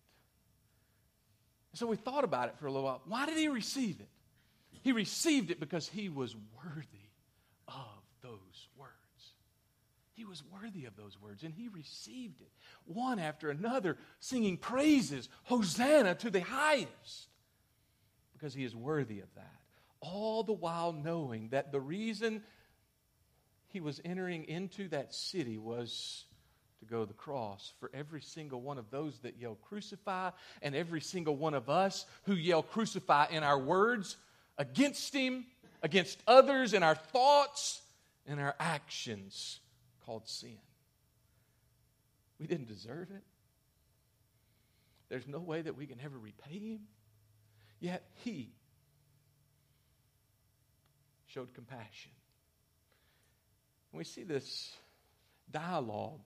So 1.75 1.87
we 1.87 1.97
thought 1.97 2.25
about 2.25 2.49
it 2.49 2.59
for 2.59 2.67
a 2.67 2.73
little 2.73 2.85
while. 2.85 3.01
Why 3.07 3.27
did 3.27 3.37
he 3.37 3.49
receive 3.49 4.01
it? 4.01 4.09
He 4.83 4.93
received 4.93 5.51
it 5.51 5.61
because 5.61 5.89
he 5.89 6.09
was 6.09 6.35
worthy 6.57 7.11
of 7.69 8.03
those 8.23 8.69
words. 8.77 8.91
He 10.15 10.25
was 10.25 10.43
worthy 10.53 10.85
of 10.87 10.97
those 10.97 11.17
words, 11.21 11.45
and 11.45 11.55
he 11.55 11.69
received 11.69 12.41
it 12.41 12.51
one 12.85 13.19
after 13.19 13.51
another, 13.51 13.97
singing 14.19 14.57
praises, 14.57 15.29
Hosanna 15.45 16.15
to 16.17 16.31
the 16.31 16.41
highest, 16.41 17.29
because 18.33 18.53
he 18.53 18.65
is 18.65 18.75
worthy 18.75 19.21
of 19.21 19.33
that. 19.37 19.61
All 20.01 20.43
the 20.43 20.53
while 20.53 20.93
knowing 20.93 21.51
that 21.51 21.73
the 21.73 21.81
reason 21.81 22.43
he 23.69 23.81
was 23.81 24.01
entering 24.05 24.45
into 24.45 24.89
that 24.89 25.15
city 25.15 25.57
was 25.57 26.25
to 26.81 26.87
go 26.87 27.01
to 27.01 27.07
the 27.07 27.15
cross 27.15 27.73
for 27.79 27.91
every 27.95 28.21
single 28.21 28.61
one 28.61 28.79
of 28.79 28.91
those 28.91 29.19
that 29.21 29.37
yell 29.39 29.57
crucify 29.69 30.31
and 30.63 30.75
every 30.75 31.01
single 31.01 31.37
one 31.37 31.55
of 31.55 31.69
us 31.71 32.07
who 32.25 32.35
yell 32.35 32.63
crucify 32.63 33.27
in 33.31 33.43
our 33.43 33.59
words 33.59 34.17
against 34.59 35.15
him 35.15 35.45
against 35.83 36.23
others 36.27 36.75
in 36.75 36.83
our 36.83 36.95
thoughts 36.95 37.83
and 38.27 38.41
our 38.41 38.55
actions 38.59 39.61
called 40.05 40.29
sin. 40.29 40.59
We 42.39 42.47
didn't 42.47 42.69
deserve 42.69 43.11
it. 43.11 43.23
There's 45.09 45.27
no 45.27 45.41
way 45.41 45.63
that 45.63 45.77
we 45.77 45.87
can 45.87 45.99
ever 46.05 46.19
repay 46.19 46.59
him. 46.59 46.81
Yet 47.81 48.05
he 48.25 48.53
showed 51.27 51.53
compassion. 51.55 52.13
We 53.93 54.05
see 54.05 54.23
this 54.23 54.73
dialogue 55.51 56.21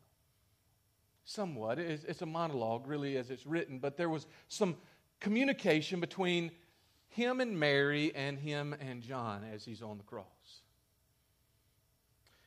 somewhat. 1.25 1.79
It's, 1.79 2.23
a 2.23 2.27
monologue, 2.27 2.87
really, 2.87 3.17
as 3.17 3.31
it's 3.31 3.47
written, 3.47 3.79
but 3.79 3.97
there 3.97 4.09
was 4.09 4.27
some 4.49 4.77
communication 5.21 6.01
between 6.01 6.51
him 7.09 7.41
and 7.41 7.59
Mary 7.59 8.15
and 8.15 8.39
him 8.39 8.75
and 8.81 9.03
John 9.03 9.43
as 9.53 9.65
he's 9.65 9.83
on 9.83 9.99
the 9.99 10.05
cross. 10.05 10.27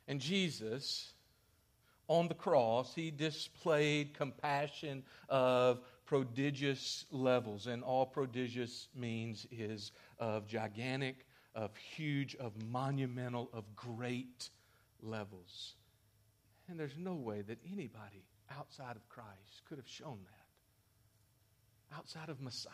And 0.08 0.22
Jesus, 0.22 1.14
on 2.08 2.28
the 2.28 2.34
cross, 2.34 2.94
he 2.94 3.12
displayed 3.12 4.14
compassion 4.14 5.04
of 5.28 5.82
prodigious 6.06 7.06
levels. 7.12 7.68
And 7.68 7.84
all 7.84 8.06
prodigious 8.06 8.88
means 8.96 9.48
is 9.52 9.92
of 10.20 10.48
gigantic, 10.48 11.26
of 11.56 11.76
huge, 11.76 12.36
of 12.36 12.54
monumental, 12.64 13.50
of 13.54 13.64
great 13.76 14.50
levels. 15.02 15.76
And 16.70 16.80
there's 16.80 16.98
no 16.98 17.16
way 17.16 17.42
that 17.42 17.58
anybody 17.72 18.24
outside 18.52 18.96
of 18.96 19.08
Christ 19.10 19.64
could 19.68 19.78
have 19.78 19.88
shown 19.88 20.20
that. 20.26 21.98
Outside 21.98 22.30
of 22.30 22.42
Messiah. 22.42 22.74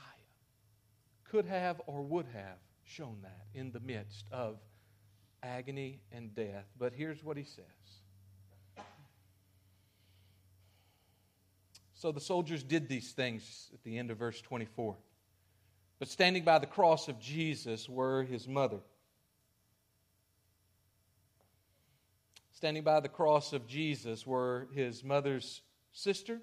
Could 1.30 1.46
have 1.46 1.82
or 1.88 2.02
would 2.02 2.28
have 2.34 2.60
shown 2.84 3.18
that 3.24 3.46
in 3.54 3.72
the 3.72 3.80
midst 3.80 4.26
of 4.32 4.58
agony 5.42 6.00
and 6.12 6.34
death. 6.36 6.66
But 6.78 6.94
here's 6.94 7.24
what 7.24 7.38
he 7.38 7.44
says. 7.44 7.66
So 11.94 12.12
the 12.12 12.20
soldiers 12.20 12.64
did 12.64 12.90
these 12.90 13.12
things 13.12 13.70
at 13.74 13.82
the 13.84 13.98
end 13.98 14.12
of 14.12 14.18
verse 14.18 14.42
24. 14.42 14.98
But 16.00 16.10
standing 16.10 16.44
by 16.44 16.60
the 16.60 16.66
cross 16.66 17.08
of 17.08 17.18
Jesus 17.18 17.88
were 17.88 18.24
his 18.24 18.46
mother. 18.48 18.80
Standing 22.64 22.84
by 22.84 23.02
the 23.02 23.10
cross 23.10 23.52
of 23.52 23.68
Jesus 23.68 24.26
were 24.26 24.70
his 24.74 25.04
mother's 25.04 25.62
sister, 25.92 26.40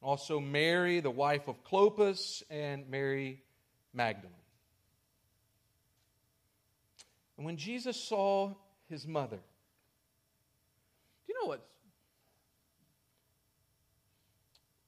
also 0.00 0.40
Mary, 0.40 1.00
the 1.00 1.10
wife 1.10 1.46
of 1.46 1.62
Clopas, 1.62 2.42
and 2.48 2.88
Mary 2.88 3.42
Magdalene. 3.92 4.32
And 7.36 7.44
when 7.44 7.58
Jesus 7.58 8.02
saw 8.02 8.54
his 8.88 9.06
mother, 9.06 9.36
do 9.36 9.42
you 11.34 11.38
know 11.38 11.48
what? 11.48 11.68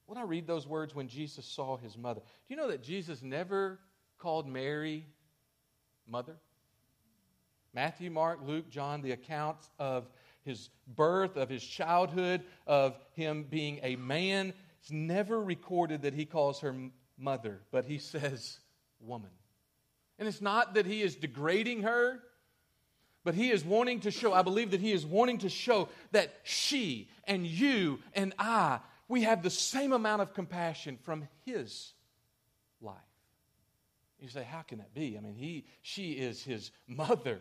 When 0.07 0.17
I 0.17 0.23
read 0.23 0.47
those 0.47 0.65
words, 0.65 0.95
when 0.95 1.09
Jesus 1.09 1.45
saw 1.45 1.77
his 1.77 1.95
mother, 1.95 2.21
do 2.21 2.25
you 2.47 2.55
know 2.55 2.69
that 2.69 2.81
Jesus 2.81 3.21
never 3.21 3.79
called 4.17 4.47
Mary 4.47 5.05
mother? 6.07 6.37
Matthew, 7.73 8.11
Mark, 8.11 8.39
Luke, 8.43 8.69
John, 8.69 9.01
the 9.01 9.11
accounts 9.11 9.69
of 9.79 10.09
his 10.43 10.69
birth, 10.95 11.37
of 11.37 11.49
his 11.49 11.63
childhood, 11.63 12.43
of 12.67 12.97
him 13.13 13.45
being 13.49 13.79
a 13.83 13.95
man. 13.95 14.53
It's 14.81 14.91
never 14.91 15.41
recorded 15.41 16.01
that 16.01 16.13
he 16.13 16.25
calls 16.25 16.59
her 16.61 16.75
mother, 17.17 17.61
but 17.71 17.85
he 17.85 17.97
says 17.97 18.59
woman. 18.99 19.29
And 20.19 20.27
it's 20.27 20.41
not 20.41 20.73
that 20.73 20.85
he 20.85 21.01
is 21.01 21.15
degrading 21.15 21.83
her, 21.83 22.19
but 23.23 23.35
he 23.35 23.51
is 23.51 23.63
wanting 23.63 24.01
to 24.01 24.11
show, 24.11 24.33
I 24.33 24.41
believe 24.41 24.71
that 24.71 24.81
he 24.81 24.91
is 24.91 25.05
wanting 25.05 25.39
to 25.39 25.49
show 25.49 25.89
that 26.11 26.33
she 26.43 27.09
and 27.25 27.45
you 27.45 27.99
and 28.13 28.33
I, 28.37 28.79
we 29.07 29.21
have 29.23 29.43
the 29.43 29.49
same 29.49 29.93
amount 29.93 30.21
of 30.21 30.33
compassion 30.33 30.97
from 31.03 31.27
his 31.45 31.93
life. 32.81 32.97
You 34.19 34.29
say, 34.29 34.43
how 34.43 34.61
can 34.61 34.79
that 34.79 34.93
be? 34.93 35.17
I 35.17 35.21
mean, 35.21 35.35
he, 35.35 35.65
she 35.81 36.11
is 36.11 36.43
his 36.43 36.71
mother 36.87 37.39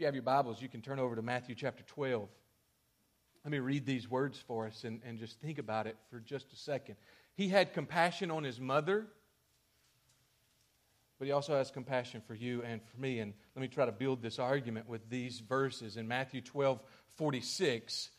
you 0.00 0.06
have 0.06 0.14
your 0.14 0.22
Bibles, 0.22 0.62
you 0.62 0.68
can 0.68 0.80
turn 0.80 0.98
over 0.98 1.14
to 1.14 1.20
Matthew 1.20 1.54
chapter 1.54 1.82
12. 1.82 2.26
Let 3.44 3.52
me 3.52 3.58
read 3.58 3.84
these 3.84 4.10
words 4.10 4.38
for 4.38 4.66
us 4.66 4.84
and, 4.84 5.02
and 5.04 5.18
just 5.18 5.38
think 5.40 5.58
about 5.58 5.86
it 5.86 5.94
for 6.08 6.20
just 6.20 6.50
a 6.54 6.56
second. 6.56 6.96
He 7.34 7.48
had 7.48 7.74
compassion 7.74 8.30
on 8.30 8.42
his 8.42 8.58
mother, 8.58 9.06
but 11.18 11.26
he 11.26 11.32
also 11.32 11.54
has 11.54 11.70
compassion 11.70 12.22
for 12.26 12.34
you 12.34 12.62
and 12.62 12.80
for 12.82 12.98
me. 12.98 13.18
And 13.18 13.34
let 13.54 13.60
me 13.60 13.68
try 13.68 13.84
to 13.84 13.92
build 13.92 14.22
this 14.22 14.38
argument 14.38 14.88
with 14.88 15.10
these 15.10 15.40
verses. 15.40 15.98
In 15.98 16.08
Matthew 16.08 16.40
12 16.40 16.80
46, 17.16 18.10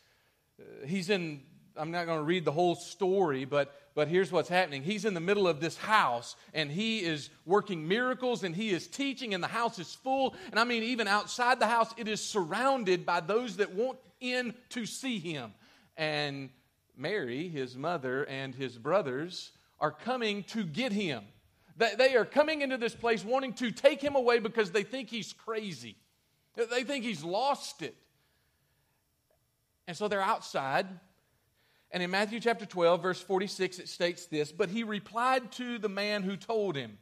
uh, 0.60 0.86
he's 0.86 1.10
in, 1.10 1.42
I'm 1.76 1.90
not 1.90 2.06
going 2.06 2.18
to 2.18 2.24
read 2.24 2.44
the 2.44 2.52
whole 2.52 2.74
story, 2.74 3.44
but 3.44 3.74
but 3.94 4.08
here's 4.08 4.32
what's 4.32 4.48
happening. 4.48 4.82
He's 4.82 5.04
in 5.04 5.12
the 5.12 5.20
middle 5.20 5.46
of 5.46 5.60
this 5.60 5.76
house 5.76 6.36
and 6.54 6.70
he 6.70 7.00
is 7.00 7.28
working 7.44 7.86
miracles 7.86 8.42
and 8.42 8.56
he 8.56 8.70
is 8.70 8.86
teaching, 8.86 9.34
and 9.34 9.42
the 9.42 9.48
house 9.48 9.78
is 9.78 9.94
full. 9.94 10.34
And 10.50 10.58
I 10.58 10.64
mean, 10.64 10.82
even 10.82 11.06
outside 11.06 11.60
the 11.60 11.66
house, 11.66 11.92
it 11.96 12.08
is 12.08 12.20
surrounded 12.22 13.04
by 13.04 13.20
those 13.20 13.56
that 13.58 13.74
want 13.74 13.98
in 14.20 14.54
to 14.70 14.86
see 14.86 15.18
him. 15.18 15.52
And 15.96 16.50
Mary, 16.96 17.48
his 17.48 17.76
mother, 17.76 18.24
and 18.24 18.54
his 18.54 18.78
brothers 18.78 19.50
are 19.80 19.90
coming 19.90 20.44
to 20.44 20.64
get 20.64 20.92
him. 20.92 21.24
They 21.76 22.16
are 22.16 22.24
coming 22.24 22.62
into 22.62 22.76
this 22.76 22.94
place 22.94 23.24
wanting 23.24 23.54
to 23.54 23.70
take 23.72 24.00
him 24.00 24.14
away 24.14 24.38
because 24.38 24.70
they 24.70 24.84
think 24.84 25.08
he's 25.08 25.32
crazy. 25.32 25.96
They 26.54 26.84
think 26.84 27.04
he's 27.04 27.24
lost 27.24 27.82
it. 27.82 27.96
And 29.88 29.96
so 29.96 30.06
they're 30.06 30.22
outside 30.22 30.86
and 31.92 32.02
in 32.02 32.10
Matthew 32.10 32.40
chapter 32.40 32.64
12, 32.64 33.02
verse 33.02 33.20
46, 33.20 33.78
it 33.78 33.88
states 33.88 34.26
this 34.26 34.50
But 34.50 34.70
he 34.70 34.82
replied 34.82 35.52
to 35.52 35.78
the 35.78 35.90
man 35.90 36.22
who 36.22 36.36
told 36.36 36.74
him, 36.74 36.98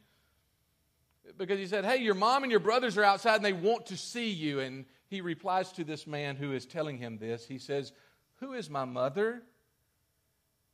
because 1.37 1.59
he 1.59 1.67
said, 1.67 1.85
Hey, 1.85 1.97
your 1.97 2.15
mom 2.15 2.43
and 2.43 2.51
your 2.51 2.59
brothers 2.59 2.97
are 2.97 3.03
outside 3.03 3.35
and 3.35 3.45
they 3.45 3.53
want 3.53 3.87
to 3.87 3.97
see 3.97 4.29
you. 4.29 4.59
And 4.59 4.85
he 5.07 5.21
replies 5.21 5.71
to 5.73 5.83
this 5.83 6.05
man 6.05 6.35
who 6.35 6.51
is 6.53 6.65
telling 6.65 6.97
him 6.97 7.17
this. 7.17 7.47
He 7.47 7.57
says, 7.57 7.93
Who 8.39 8.53
is 8.53 8.69
my 8.69 8.85
mother 8.85 9.41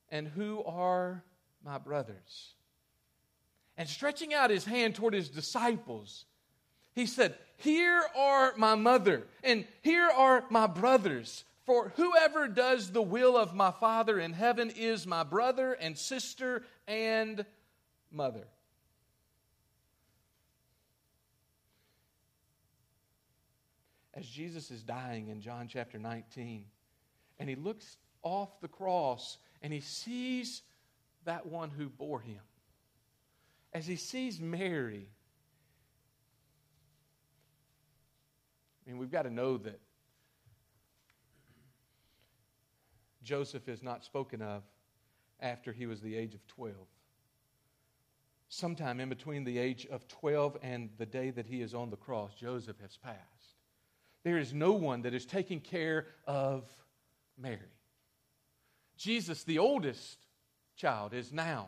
and 0.09 0.27
who 0.27 0.63
are 0.63 1.23
my 1.63 1.77
brothers? 1.77 2.53
And 3.77 3.87
stretching 3.87 4.33
out 4.33 4.49
his 4.49 4.65
hand 4.65 4.95
toward 4.95 5.13
his 5.13 5.29
disciples, 5.29 6.25
he 6.95 7.05
said, 7.05 7.35
Here 7.57 8.01
are 8.15 8.53
my 8.57 8.73
mother 8.73 9.27
and 9.43 9.65
here 9.83 10.09
are 10.09 10.43
my 10.49 10.65
brothers. 10.65 11.43
For 11.67 11.91
whoever 11.97 12.47
does 12.47 12.93
the 12.93 13.01
will 13.01 13.35
of 13.35 13.53
my 13.53 13.71
Father 13.71 14.17
in 14.17 14.31
heaven 14.31 14.69
is 14.69 15.05
my 15.05 15.23
brother 15.23 15.73
and 15.73 15.97
sister 15.97 16.63
and 16.87 17.45
mother. 18.09 18.47
As 24.13 24.25
Jesus 24.25 24.71
is 24.71 24.81
dying 24.81 25.27
in 25.27 25.41
John 25.41 25.67
chapter 25.67 25.99
19, 25.99 26.63
and 27.37 27.49
he 27.49 27.55
looks 27.55 27.97
off 28.23 28.61
the 28.61 28.69
cross 28.69 29.37
and 29.61 29.73
he 29.73 29.81
sees 29.81 30.61
that 31.25 31.45
one 31.47 31.69
who 31.69 31.89
bore 31.89 32.21
him. 32.21 32.39
As 33.73 33.85
he 33.85 33.97
sees 33.97 34.39
Mary, 34.39 35.09
I 38.85 38.89
mean, 38.89 38.99
we've 38.99 39.11
got 39.11 39.23
to 39.23 39.29
know 39.29 39.57
that 39.57 39.81
Joseph 43.27 43.67
is 43.67 43.83
not 43.83 44.05
spoken 44.05 44.41
of 44.41 44.63
after 45.41 45.73
he 45.73 45.85
was 45.85 45.99
the 45.99 46.15
age 46.15 46.33
of 46.33 46.47
12. 46.47 46.75
Sometime 48.47 49.01
in 49.01 49.09
between 49.09 49.43
the 49.43 49.57
age 49.57 49.85
of 49.91 50.07
12 50.07 50.57
and 50.61 50.89
the 50.97 51.05
day 51.05 51.29
that 51.31 51.45
he 51.45 51.61
is 51.61 51.73
on 51.73 51.89
the 51.89 51.97
cross, 51.97 52.33
Joseph 52.33 52.77
has 52.79 52.95
passed. 52.95 53.17
There 54.23 54.37
is 54.37 54.53
no 54.53 54.71
one 54.71 55.01
that 55.01 55.13
is 55.13 55.25
taking 55.25 55.59
care 55.59 56.07
of 56.25 56.63
Mary. 57.37 57.59
Jesus, 58.95 59.43
the 59.43 59.59
oldest 59.59 60.19
child, 60.77 61.13
is 61.13 61.33
now 61.33 61.67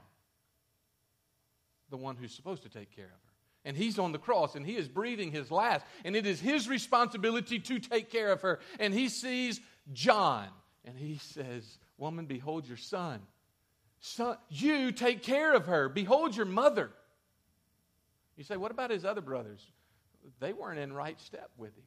the 1.90 1.98
one 1.98 2.16
who's 2.16 2.34
supposed 2.34 2.64
to 2.64 2.70
take 2.70 2.96
care 2.96 3.06
of 3.06 3.12
her. 3.12 3.34
And 3.66 3.76
he's 3.76 4.00
on 4.00 4.14
the 4.14 4.18
cross 4.18 4.56
and 4.56 4.66
he 4.66 4.78
is 4.78 4.88
breathing 4.88 5.32
his 5.32 5.52
last. 5.52 5.86
And 6.06 6.16
it 6.16 6.26
is 6.26 6.40
his 6.40 6.70
responsibility 6.70 7.60
to 7.60 7.80
take 7.80 8.10
care 8.10 8.32
of 8.32 8.44
her. 8.44 8.60
And 8.80 8.94
he 8.94 9.10
sees 9.10 9.60
John, 9.92 10.48
and 10.86 10.98
he 10.98 11.18
says, 11.18 11.78
Woman, 11.98 12.26
behold 12.26 12.68
your 12.68 12.78
son. 12.78 13.20
son. 14.00 14.38
You 14.50 14.92
take 14.92 15.24
care 15.24 15.54
of 15.54 15.66
her. 15.66 15.90
Behold 15.90 16.36
your 16.36 16.46
mother. 16.46 16.92
You 18.38 18.44
say, 18.44 18.58
What 18.58 18.72
about 18.72 18.92
his 18.92 19.06
other 19.06 19.22
brothers? 19.22 19.66
They 20.40 20.54
weren't 20.54 20.80
in 20.80 20.94
right 20.94 21.20
step 21.20 21.50
with 21.58 21.76
him. 21.76 21.84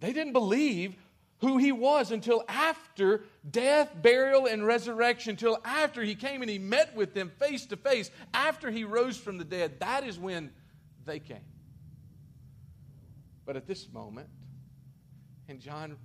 They 0.00 0.12
didn't 0.12 0.32
believe 0.32 0.94
who 1.40 1.58
he 1.58 1.72
was 1.72 2.10
until 2.10 2.44
after 2.48 3.24
death, 3.48 3.94
burial, 4.00 4.46
and 4.46 4.66
resurrection, 4.66 5.30
until 5.30 5.58
after 5.64 6.02
he 6.02 6.14
came 6.14 6.42
and 6.42 6.50
he 6.50 6.58
met 6.58 6.94
with 6.96 7.14
them 7.14 7.30
face 7.38 7.66
to 7.66 7.76
face, 7.76 8.10
after 8.34 8.70
he 8.70 8.84
rose 8.84 9.16
from 9.16 9.38
the 9.38 9.44
dead. 9.44 9.80
That 9.80 10.04
is 10.04 10.18
when 10.18 10.50
they 11.04 11.20
came. 11.20 11.38
But 13.46 13.56
at 13.56 13.66
this 13.66 13.88
moment, 13.92 14.28
and 15.48 15.60
John 15.60 15.96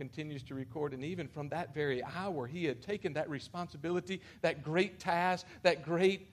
continues 0.00 0.42
to 0.42 0.54
record, 0.54 0.94
and 0.94 1.04
even 1.04 1.28
from 1.28 1.50
that 1.50 1.74
very 1.74 2.02
hour, 2.02 2.46
he 2.46 2.64
had 2.64 2.80
taken 2.80 3.12
that 3.12 3.28
responsibility, 3.28 4.22
that 4.40 4.64
great 4.64 4.98
task, 4.98 5.44
that 5.62 5.84
great 5.84 6.26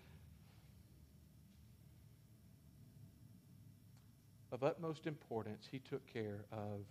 of 4.54 4.64
utmost 4.64 5.06
importance, 5.06 5.68
he 5.70 5.80
took 5.80 6.02
care 6.08 6.46
of 6.50 6.86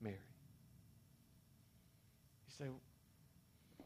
Mary. 0.00 0.16
You 2.48 2.66
say, 2.66 3.84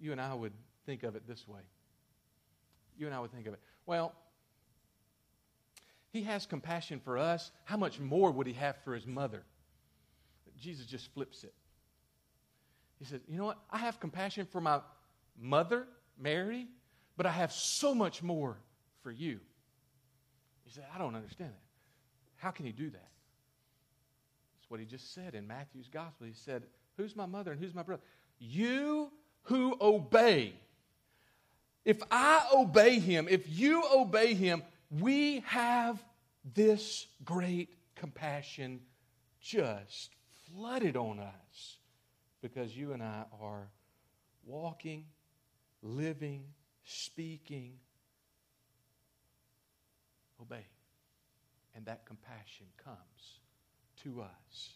you 0.00 0.12
and 0.12 0.20
I 0.22 0.32
would 0.32 0.54
think 0.86 1.02
of 1.02 1.14
it 1.14 1.28
this 1.28 1.46
way. 1.46 1.60
You 2.96 3.04
and 3.04 3.14
I 3.14 3.20
would 3.20 3.32
think 3.32 3.46
of 3.46 3.52
it. 3.52 3.60
Well, 3.84 4.14
he 6.08 6.22
has 6.22 6.46
compassion 6.46 7.02
for 7.04 7.18
us. 7.18 7.50
How 7.64 7.76
much 7.76 8.00
more 8.00 8.30
would 8.30 8.46
he 8.46 8.54
have 8.54 8.76
for 8.82 8.94
his 8.94 9.06
mother? 9.06 9.42
Jesus 10.58 10.86
just 10.86 11.12
flips 11.14 11.44
it. 11.44 11.54
He 12.98 13.04
says, 13.04 13.20
You 13.28 13.38
know 13.38 13.46
what? 13.46 13.58
I 13.70 13.78
have 13.78 14.00
compassion 14.00 14.46
for 14.46 14.60
my 14.60 14.80
mother, 15.40 15.86
Mary, 16.18 16.66
but 17.16 17.26
I 17.26 17.30
have 17.30 17.52
so 17.52 17.94
much 17.94 18.22
more 18.22 18.56
for 19.02 19.10
you. 19.10 19.40
You 20.66 20.72
say, 20.74 20.82
I 20.94 20.98
don't 20.98 21.14
understand 21.14 21.50
that. 21.50 21.62
How 22.36 22.50
can 22.50 22.66
he 22.66 22.72
do 22.72 22.90
that? 22.90 23.08
That's 24.56 24.70
what 24.70 24.80
he 24.80 24.86
just 24.86 25.14
said 25.14 25.34
in 25.34 25.46
Matthew's 25.46 25.88
gospel. 25.88 26.26
He 26.26 26.34
said, 26.34 26.64
Who's 26.96 27.14
my 27.14 27.26
mother 27.26 27.52
and 27.52 27.60
who's 27.60 27.74
my 27.74 27.82
brother? 27.82 28.02
You 28.38 29.10
who 29.42 29.76
obey. 29.80 30.54
If 31.84 32.02
I 32.10 32.46
obey 32.52 32.98
him, 32.98 33.28
if 33.30 33.48
you 33.48 33.82
obey 33.94 34.34
him, 34.34 34.62
we 34.90 35.40
have 35.46 36.02
this 36.54 37.06
great 37.24 37.74
compassion 37.94 38.80
just 39.40 40.10
flooded 40.52 40.96
on 40.96 41.18
us 41.18 41.78
because 42.42 42.76
you 42.76 42.92
and 42.92 43.02
I 43.02 43.24
are 43.40 43.68
walking, 44.44 45.04
living, 45.82 46.44
speaking, 46.84 47.74
obeying. 50.40 50.64
And 51.74 51.86
that 51.86 52.06
compassion 52.06 52.66
comes 52.82 53.40
to 54.02 54.22
us. 54.22 54.70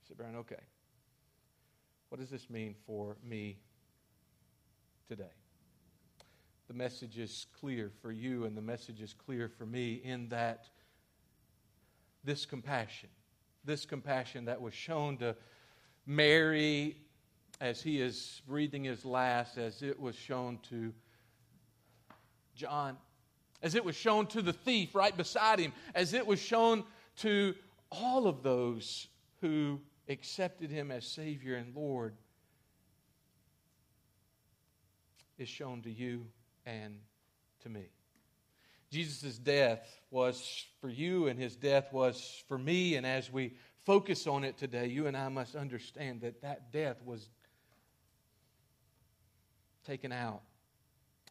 You 0.00 0.08
say, 0.08 0.14
Brian, 0.16 0.36
okay. 0.36 0.56
What 2.08 2.20
does 2.20 2.30
this 2.30 2.50
mean 2.50 2.74
for 2.86 3.16
me 3.24 3.58
today? 5.08 5.32
The 6.68 6.74
message 6.74 7.18
is 7.18 7.46
clear 7.58 7.90
for 8.00 8.12
you, 8.12 8.44
and 8.44 8.56
the 8.56 8.62
message 8.62 9.00
is 9.00 9.14
clear 9.14 9.48
for 9.48 9.66
me 9.66 10.00
in 10.04 10.28
that 10.28 10.66
this 12.24 12.46
compassion, 12.46 13.08
this 13.64 13.84
compassion 13.84 14.46
that 14.46 14.60
was 14.60 14.74
shown 14.74 15.16
to 15.18 15.36
Mary 16.06 16.96
as 17.60 17.80
he 17.80 18.00
is 18.00 18.42
breathing 18.46 18.84
his 18.84 19.04
last, 19.04 19.56
as 19.56 19.82
it 19.82 19.98
was 19.98 20.16
shown 20.16 20.58
to 20.70 20.92
John, 22.56 22.96
as 23.62 23.74
it 23.74 23.84
was 23.84 23.94
shown 23.94 24.26
to 24.28 24.42
the 24.42 24.52
thief 24.52 24.94
right 24.94 25.16
beside 25.16 25.60
him, 25.60 25.72
as 25.94 26.12
it 26.12 26.26
was 26.26 26.40
shown 26.40 26.84
to 27.18 27.54
all 27.90 28.26
of 28.26 28.42
those 28.42 29.06
who 29.40 29.80
accepted 30.08 30.70
him 30.70 30.90
as 30.90 31.06
Savior 31.06 31.56
and 31.56 31.74
Lord, 31.74 32.14
is 35.38 35.48
shown 35.48 35.82
to 35.82 35.90
you 35.90 36.26
and 36.66 36.98
to 37.60 37.68
me. 37.68 37.86
Jesus' 38.92 39.38
death 39.38 39.88
was 40.10 40.66
for 40.82 40.90
you, 40.90 41.28
and 41.28 41.38
his 41.38 41.56
death 41.56 41.90
was 41.92 42.44
for 42.46 42.58
me. 42.58 42.96
And 42.96 43.06
as 43.06 43.32
we 43.32 43.54
focus 43.86 44.26
on 44.26 44.44
it 44.44 44.58
today, 44.58 44.86
you 44.86 45.06
and 45.06 45.16
I 45.16 45.28
must 45.30 45.56
understand 45.56 46.20
that 46.20 46.42
that 46.42 46.70
death 46.72 46.98
was 47.04 47.30
taken 49.84 50.12
out 50.12 50.42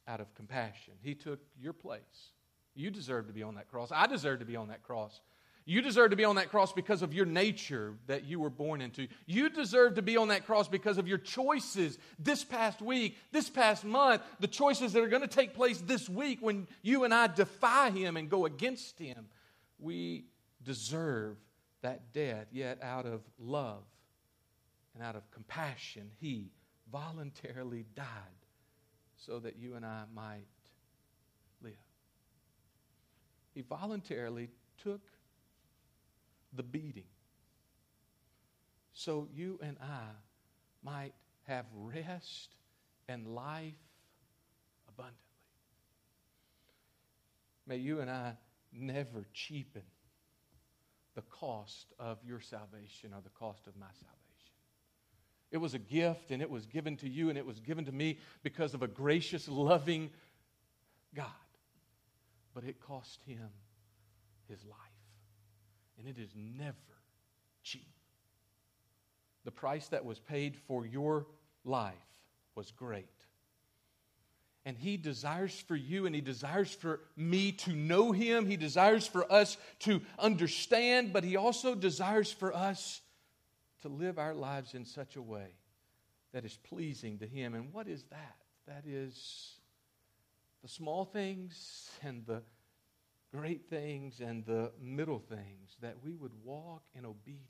out 0.08 0.19
of 0.19 0.34
compassion. 0.34 0.95
He 1.04 1.13
took 1.13 1.39
your 1.60 1.74
place. 1.74 2.32
You 2.74 2.89
deserve 2.89 3.28
to 3.28 3.34
be 3.34 3.43
on 3.43 3.56
that 3.56 3.69
cross. 3.69 3.91
I 3.93 4.08
deserve 4.08 4.39
to 4.39 4.45
be 4.45 4.56
on 4.56 4.69
that 4.69 4.82
cross. 4.82 5.21
You 5.65 5.82
deserve 5.82 6.10
to 6.10 6.15
be 6.15 6.26
on 6.26 6.38
that 6.38 6.50
cross 6.50 6.74
because 6.74 7.02
of 7.02 7.13
your 7.13 7.26
nature 7.26 7.93
that 8.08 8.26
you 8.26 8.39
were 8.39 8.50
born 8.50 8.82
into. 8.82 9.08
You 9.28 9.50
deserve 9.50 9.95
to 9.95 10.02
be 10.02 10.17
on 10.17 10.30
that 10.30 10.45
cross 10.45 10.67
because 10.67 10.97
of 10.97 11.08
your 11.08 11.19
choices 11.19 12.00
this 12.17 12.43
past 12.43 12.82
week, 12.82 13.17
this 13.32 13.50
past 13.50 13.86
month, 13.86 14.24
the 14.39 14.47
choices 14.47 14.93
that 14.93 15.04
are 15.04 15.08
going 15.08 15.21
to 15.21 15.28
take 15.28 15.54
place 15.54 15.80
this 15.80 16.10
week 16.10 16.39
when 16.41 16.67
you 16.82 17.04
and 17.04 17.13
I 17.13 17.28
defy 17.28 17.91
Him 17.91 18.17
and 18.17 18.30
go 18.30 18.45
against 18.45 18.97
Him. 18.97 19.28
We 19.78 20.26
deserve 20.63 21.38
that 21.82 22.12
death, 22.12 22.47
yet 22.52 22.80
out 22.82 23.06
of 23.06 23.21
love 23.39 23.84
and 24.95 25.04
out 25.04 25.15
of 25.15 25.30
compassion, 25.32 26.10
He 26.19 26.50
voluntarily 26.91 27.86
died 27.95 28.06
so 29.15 29.39
that 29.39 29.58
you 29.58 29.76
and 29.76 29.86
I 29.86 30.04
might 30.13 30.47
live. 31.62 31.74
He 33.54 33.62
voluntarily 33.62 34.50
took 34.82 35.02
the 36.54 36.64
beating 36.64 37.06
so 38.94 39.28
you 39.34 39.60
and 39.64 39.78
I 39.82 40.10
might 40.84 41.14
have 41.48 41.66
rest 41.74 42.56
and 43.08 43.28
life 43.28 43.74
abundantly. 44.88 45.18
May 47.68 47.78
you 47.78 48.00
and 48.02 48.10
I 48.10 48.38
never 48.72 49.26
cheapen 49.34 49.84
the 51.16 51.22
cost 51.24 51.94
of 52.00 52.18
your 52.26 52.40
salvation 52.40 53.14
or 53.14 53.22
the 53.22 53.30
cost 53.30 53.68
of 53.68 53.76
my 53.76 53.88
salvation. 53.94 54.18
It 55.52 55.58
was 55.58 55.74
a 55.74 55.80
gift 55.80 56.32
and 56.32 56.42
it 56.42 56.50
was 56.50 56.66
given 56.66 56.96
to 56.98 57.10
you 57.10 57.30
and 57.30 57.38
it 57.38 57.46
was 57.46 57.60
given 57.60 57.86
to 57.86 57.92
me 57.92 58.20
because 58.44 58.74
of 58.74 58.82
a 58.82 58.88
gracious, 58.88 59.48
loving 59.48 60.10
God. 61.14 61.28
But 62.54 62.64
it 62.64 62.80
cost 62.80 63.22
him 63.24 63.50
his 64.48 64.64
life 64.66 64.91
and 66.02 66.18
it 66.18 66.22
is 66.22 66.32
never 66.36 66.76
cheap. 67.64 67.88
The 69.44 69.52
price 69.52 69.88
that 69.90 70.06
was 70.06 70.20
paid 70.20 70.56
for 70.56 70.86
your 70.86 71.28
life 71.64 71.94
was 72.56 72.72
great. 72.72 73.08
And 74.66 74.78
He 74.78 74.98
desires 74.98 75.60
for 75.68 75.76
you 75.76 76.06
and 76.06 76.14
He 76.14 76.22
desires 76.22 76.74
for 76.74 77.02
me 77.16 77.52
to 77.54 77.74
know 77.74 78.12
Him. 78.12 78.46
He 78.46 78.58
desires 78.58 79.08
for 79.08 79.32
us 79.32 79.58
to 79.80 80.02
understand, 80.20 81.14
but 81.14 81.24
He 81.24 81.36
also 81.36 81.76
desires 81.76 82.32
for 82.32 82.56
us 82.56 83.02
to 83.82 83.88
live 83.88 84.20
our 84.20 84.36
lives 84.36 84.76
in 84.76 84.86
such 84.86 85.16
a 85.16 85.22
way 85.22 85.48
that 86.34 86.46
is 86.46 86.58
pleasing 86.58 87.18
to 87.20 87.28
Him. 87.28 87.56
And 87.56 87.74
what 87.74 87.88
is 87.88 88.04
that? 88.12 88.36
That 88.68 88.86
is 88.88 89.56
the 90.62 90.68
small 90.68 91.06
things 91.06 91.90
and 92.04 92.26
the 92.28 92.44
great 93.34 93.70
things 93.70 94.20
and 94.20 94.46
the 94.46 94.72
middle 94.82 95.20
things, 95.20 95.78
that 95.82 95.96
we 96.04 96.15
would 96.15 96.34
walk 96.44 96.84
in 96.94 97.06
obedience. 97.06 97.46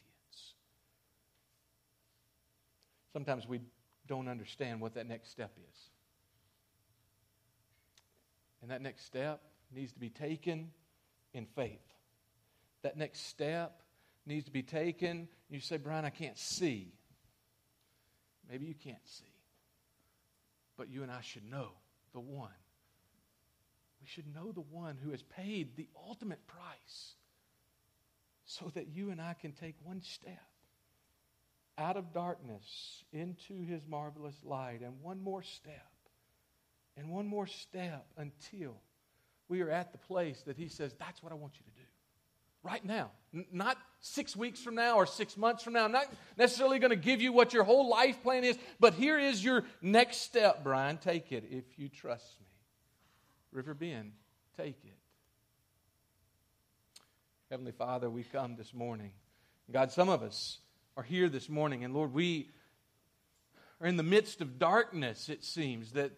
Sometimes 3.11 3.47
we 3.47 3.59
don't 4.07 4.27
understand 4.27 4.79
what 4.79 4.93
that 4.95 5.07
next 5.07 5.31
step 5.31 5.51
is. 5.71 5.77
And 8.61 8.69
that 8.71 8.81
next 8.81 9.05
step 9.05 9.41
needs 9.73 9.91
to 9.93 9.99
be 9.99 10.09
taken 10.09 10.69
in 11.33 11.45
faith. 11.45 11.79
That 12.83 12.97
next 12.97 13.27
step 13.27 13.81
needs 14.25 14.45
to 14.45 14.51
be 14.51 14.63
taken. 14.63 15.27
You 15.49 15.59
say, 15.59 15.77
Brian, 15.77 16.05
I 16.05 16.09
can't 16.09 16.37
see. 16.37 16.93
Maybe 18.49 18.65
you 18.65 18.75
can't 18.75 19.05
see. 19.05 19.25
But 20.77 20.89
you 20.89 21.03
and 21.03 21.11
I 21.11 21.21
should 21.21 21.49
know 21.49 21.69
the 22.13 22.19
one 22.19 22.49
we 24.01 24.07
should 24.07 24.33
know 24.33 24.51
the 24.51 24.61
one 24.61 24.97
who 25.03 25.11
has 25.11 25.21
paid 25.21 25.75
the 25.75 25.87
ultimate 26.07 26.45
price 26.47 27.15
so 28.45 28.71
that 28.73 28.87
you 28.87 29.11
and 29.11 29.21
I 29.21 29.35
can 29.39 29.51
take 29.51 29.75
one 29.83 30.01
step 30.01 30.39
out 31.77 31.97
of 31.97 32.13
darkness 32.13 33.03
into 33.13 33.61
his 33.61 33.85
marvelous 33.87 34.35
light, 34.43 34.81
and 34.81 35.01
one 35.01 35.21
more 35.23 35.41
step, 35.41 35.87
and 36.97 37.09
one 37.09 37.25
more 37.25 37.47
step 37.47 38.05
until 38.17 38.75
we 39.47 39.61
are 39.61 39.69
at 39.69 39.91
the 39.91 39.97
place 39.97 40.41
that 40.45 40.57
he 40.57 40.67
says, 40.67 40.93
That's 40.99 41.23
what 41.23 41.31
I 41.31 41.35
want 41.35 41.53
you 41.55 41.63
to 41.63 41.79
do. 41.79 41.87
Right 42.63 42.83
now. 42.83 43.11
N- 43.33 43.45
not 43.51 43.77
six 44.01 44.35
weeks 44.35 44.61
from 44.61 44.75
now 44.75 44.97
or 44.97 45.05
six 45.05 45.37
months 45.37 45.63
from 45.63 45.73
now. 45.73 45.85
I'm 45.85 45.91
not 45.91 46.05
necessarily 46.37 46.79
going 46.79 46.91
to 46.91 46.95
give 46.95 47.21
you 47.21 47.31
what 47.31 47.53
your 47.53 47.63
whole 47.63 47.89
life 47.89 48.21
plan 48.21 48.43
is, 48.43 48.57
but 48.79 48.93
here 48.93 49.17
is 49.17 49.43
your 49.43 49.63
next 49.81 50.17
step, 50.17 50.63
Brian. 50.63 50.97
Take 50.97 51.31
it 51.31 51.45
if 51.49 51.63
you 51.77 51.89
trust 51.89 52.39
me. 52.39 52.50
River 53.51 53.73
Bend, 53.73 54.13
take 54.57 54.77
it. 54.85 54.97
Heavenly 57.49 57.73
Father, 57.73 58.09
we 58.09 58.23
come 58.23 58.55
this 58.55 58.73
morning. 58.73 59.11
God, 59.69 59.91
some 59.91 60.07
of 60.07 60.23
us 60.23 60.59
are 60.95 61.03
here 61.03 61.27
this 61.27 61.49
morning, 61.49 61.83
and 61.83 61.93
Lord, 61.93 62.13
we 62.13 62.49
are 63.81 63.87
in 63.87 63.97
the 63.97 64.03
midst 64.03 64.39
of 64.39 64.57
darkness, 64.57 65.27
it 65.27 65.43
seems, 65.43 65.91
that 65.93 66.11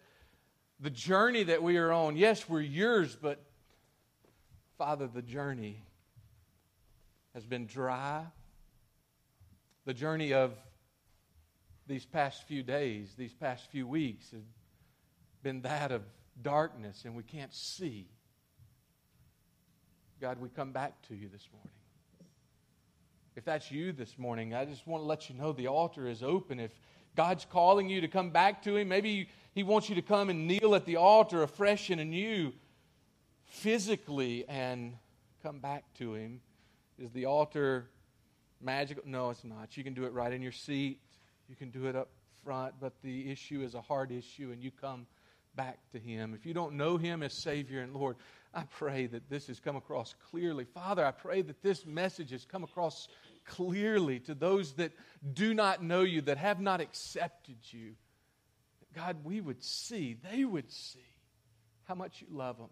the 0.78 0.90
journey 0.90 1.42
that 1.44 1.62
we 1.62 1.76
are 1.76 1.90
on, 1.90 2.16
yes, 2.16 2.48
we're 2.48 2.60
yours, 2.60 3.16
but 3.20 3.42
Father, 4.78 5.08
the 5.08 5.22
journey 5.22 5.82
has 7.34 7.44
been 7.44 7.66
dry. 7.66 8.24
The 9.86 9.94
journey 9.94 10.32
of 10.32 10.52
these 11.86 12.04
past 12.04 12.44
few 12.44 12.62
days, 12.62 13.14
these 13.18 13.34
past 13.34 13.70
few 13.70 13.86
weeks, 13.86 14.30
has 14.30 14.44
been 15.42 15.62
that 15.62 15.90
of 15.90 16.02
darkness, 16.42 17.02
and 17.04 17.14
we 17.14 17.22
can't 17.22 17.54
see. 17.54 18.08
God, 20.20 20.40
we 20.40 20.48
come 20.48 20.72
back 20.72 21.00
to 21.08 21.14
you 21.14 21.28
this 21.28 21.48
morning. 21.52 21.70
If 23.36 23.44
that's 23.44 23.70
you 23.70 23.92
this 23.92 24.16
morning, 24.16 24.54
I 24.54 24.64
just 24.64 24.86
want 24.86 25.02
to 25.02 25.06
let 25.06 25.28
you 25.28 25.34
know 25.34 25.52
the 25.52 25.66
altar 25.66 26.06
is 26.06 26.22
open. 26.22 26.60
If 26.60 26.70
God's 27.16 27.44
calling 27.44 27.88
you 27.88 28.00
to 28.00 28.08
come 28.08 28.30
back 28.30 28.62
to 28.62 28.76
Him, 28.76 28.88
maybe 28.88 29.28
He 29.54 29.62
wants 29.62 29.88
you 29.88 29.94
to 29.96 30.02
come 30.02 30.30
and 30.30 30.46
kneel 30.46 30.74
at 30.74 30.86
the 30.86 30.96
altar 30.96 31.42
afresh 31.42 31.90
and 31.90 32.00
anew, 32.00 32.52
physically, 33.44 34.44
and 34.48 34.96
come 35.42 35.58
back 35.58 35.84
to 35.98 36.14
Him. 36.14 36.40
Is 36.98 37.10
the 37.10 37.24
altar 37.24 37.86
magical? 38.60 39.02
No, 39.04 39.30
it's 39.30 39.44
not. 39.44 39.76
You 39.76 39.82
can 39.82 39.94
do 39.94 40.04
it 40.04 40.12
right 40.12 40.32
in 40.32 40.40
your 40.40 40.52
seat, 40.52 41.00
you 41.48 41.56
can 41.56 41.70
do 41.70 41.86
it 41.86 41.96
up 41.96 42.10
front, 42.44 42.74
but 42.80 42.92
the 43.02 43.30
issue 43.30 43.62
is 43.62 43.74
a 43.74 43.80
hard 43.80 44.12
issue, 44.12 44.50
and 44.52 44.62
you 44.62 44.70
come 44.70 45.06
back 45.56 45.78
to 45.92 45.98
Him. 45.98 46.34
If 46.34 46.46
you 46.46 46.54
don't 46.54 46.74
know 46.74 46.96
Him 46.96 47.22
as 47.22 47.32
Savior 47.32 47.80
and 47.80 47.94
Lord, 47.94 48.16
I 48.52 48.64
pray 48.78 49.06
that 49.06 49.28
this 49.28 49.48
has 49.48 49.60
come 49.60 49.76
across 49.76 50.14
clearly. 50.30 50.64
Father, 50.64 51.04
I 51.04 51.10
pray 51.10 51.42
that 51.42 51.62
this 51.62 51.84
message 51.84 52.30
has 52.30 52.44
come 52.44 52.62
across 52.62 53.08
clearly 53.46 54.20
to 54.20 54.34
those 54.34 54.72
that 54.74 54.92
do 55.32 55.54
not 55.54 55.82
know 55.82 56.02
you, 56.02 56.22
that 56.22 56.38
have 56.38 56.60
not 56.60 56.80
accepted 56.80 57.56
you. 57.70 57.94
God, 58.94 59.24
we 59.24 59.40
would 59.40 59.62
see, 59.62 60.16
they 60.30 60.44
would 60.44 60.70
see 60.70 61.00
how 61.84 61.94
much 61.94 62.20
you 62.20 62.28
love 62.30 62.58
them 62.58 62.70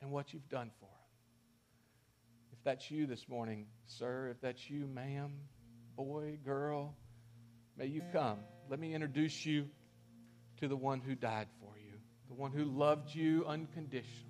and 0.00 0.10
what 0.10 0.32
you've 0.32 0.48
done 0.48 0.70
for 0.80 0.86
them. 0.86 0.92
If 2.52 2.64
that's 2.64 2.90
you 2.90 3.06
this 3.06 3.28
morning, 3.28 3.66
sir, 3.86 4.30
if 4.30 4.40
that's 4.40 4.70
you, 4.70 4.86
ma'am, 4.86 5.32
boy, 5.96 6.38
girl, 6.44 6.94
may 7.76 7.86
you 7.86 8.02
come. 8.12 8.38
Let 8.70 8.80
me 8.80 8.94
introduce 8.94 9.44
you 9.44 9.68
to 10.60 10.68
the 10.68 10.76
one 10.76 11.00
who 11.00 11.14
died 11.14 11.48
the 12.28 12.34
one 12.34 12.52
who 12.52 12.64
loved 12.64 13.14
you 13.14 13.44
unconditionally. 13.46 14.24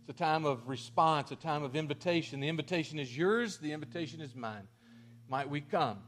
It's 0.00 0.10
a 0.10 0.12
time 0.12 0.44
of 0.44 0.68
response, 0.68 1.30
a 1.30 1.36
time 1.36 1.62
of 1.62 1.74
invitation. 1.74 2.40
The 2.40 2.48
invitation 2.48 2.98
is 2.98 3.16
yours, 3.16 3.58
the 3.58 3.72
invitation 3.72 4.20
is 4.20 4.34
mine. 4.34 4.68
Might 5.28 5.48
we 5.48 5.60
come? 5.60 5.98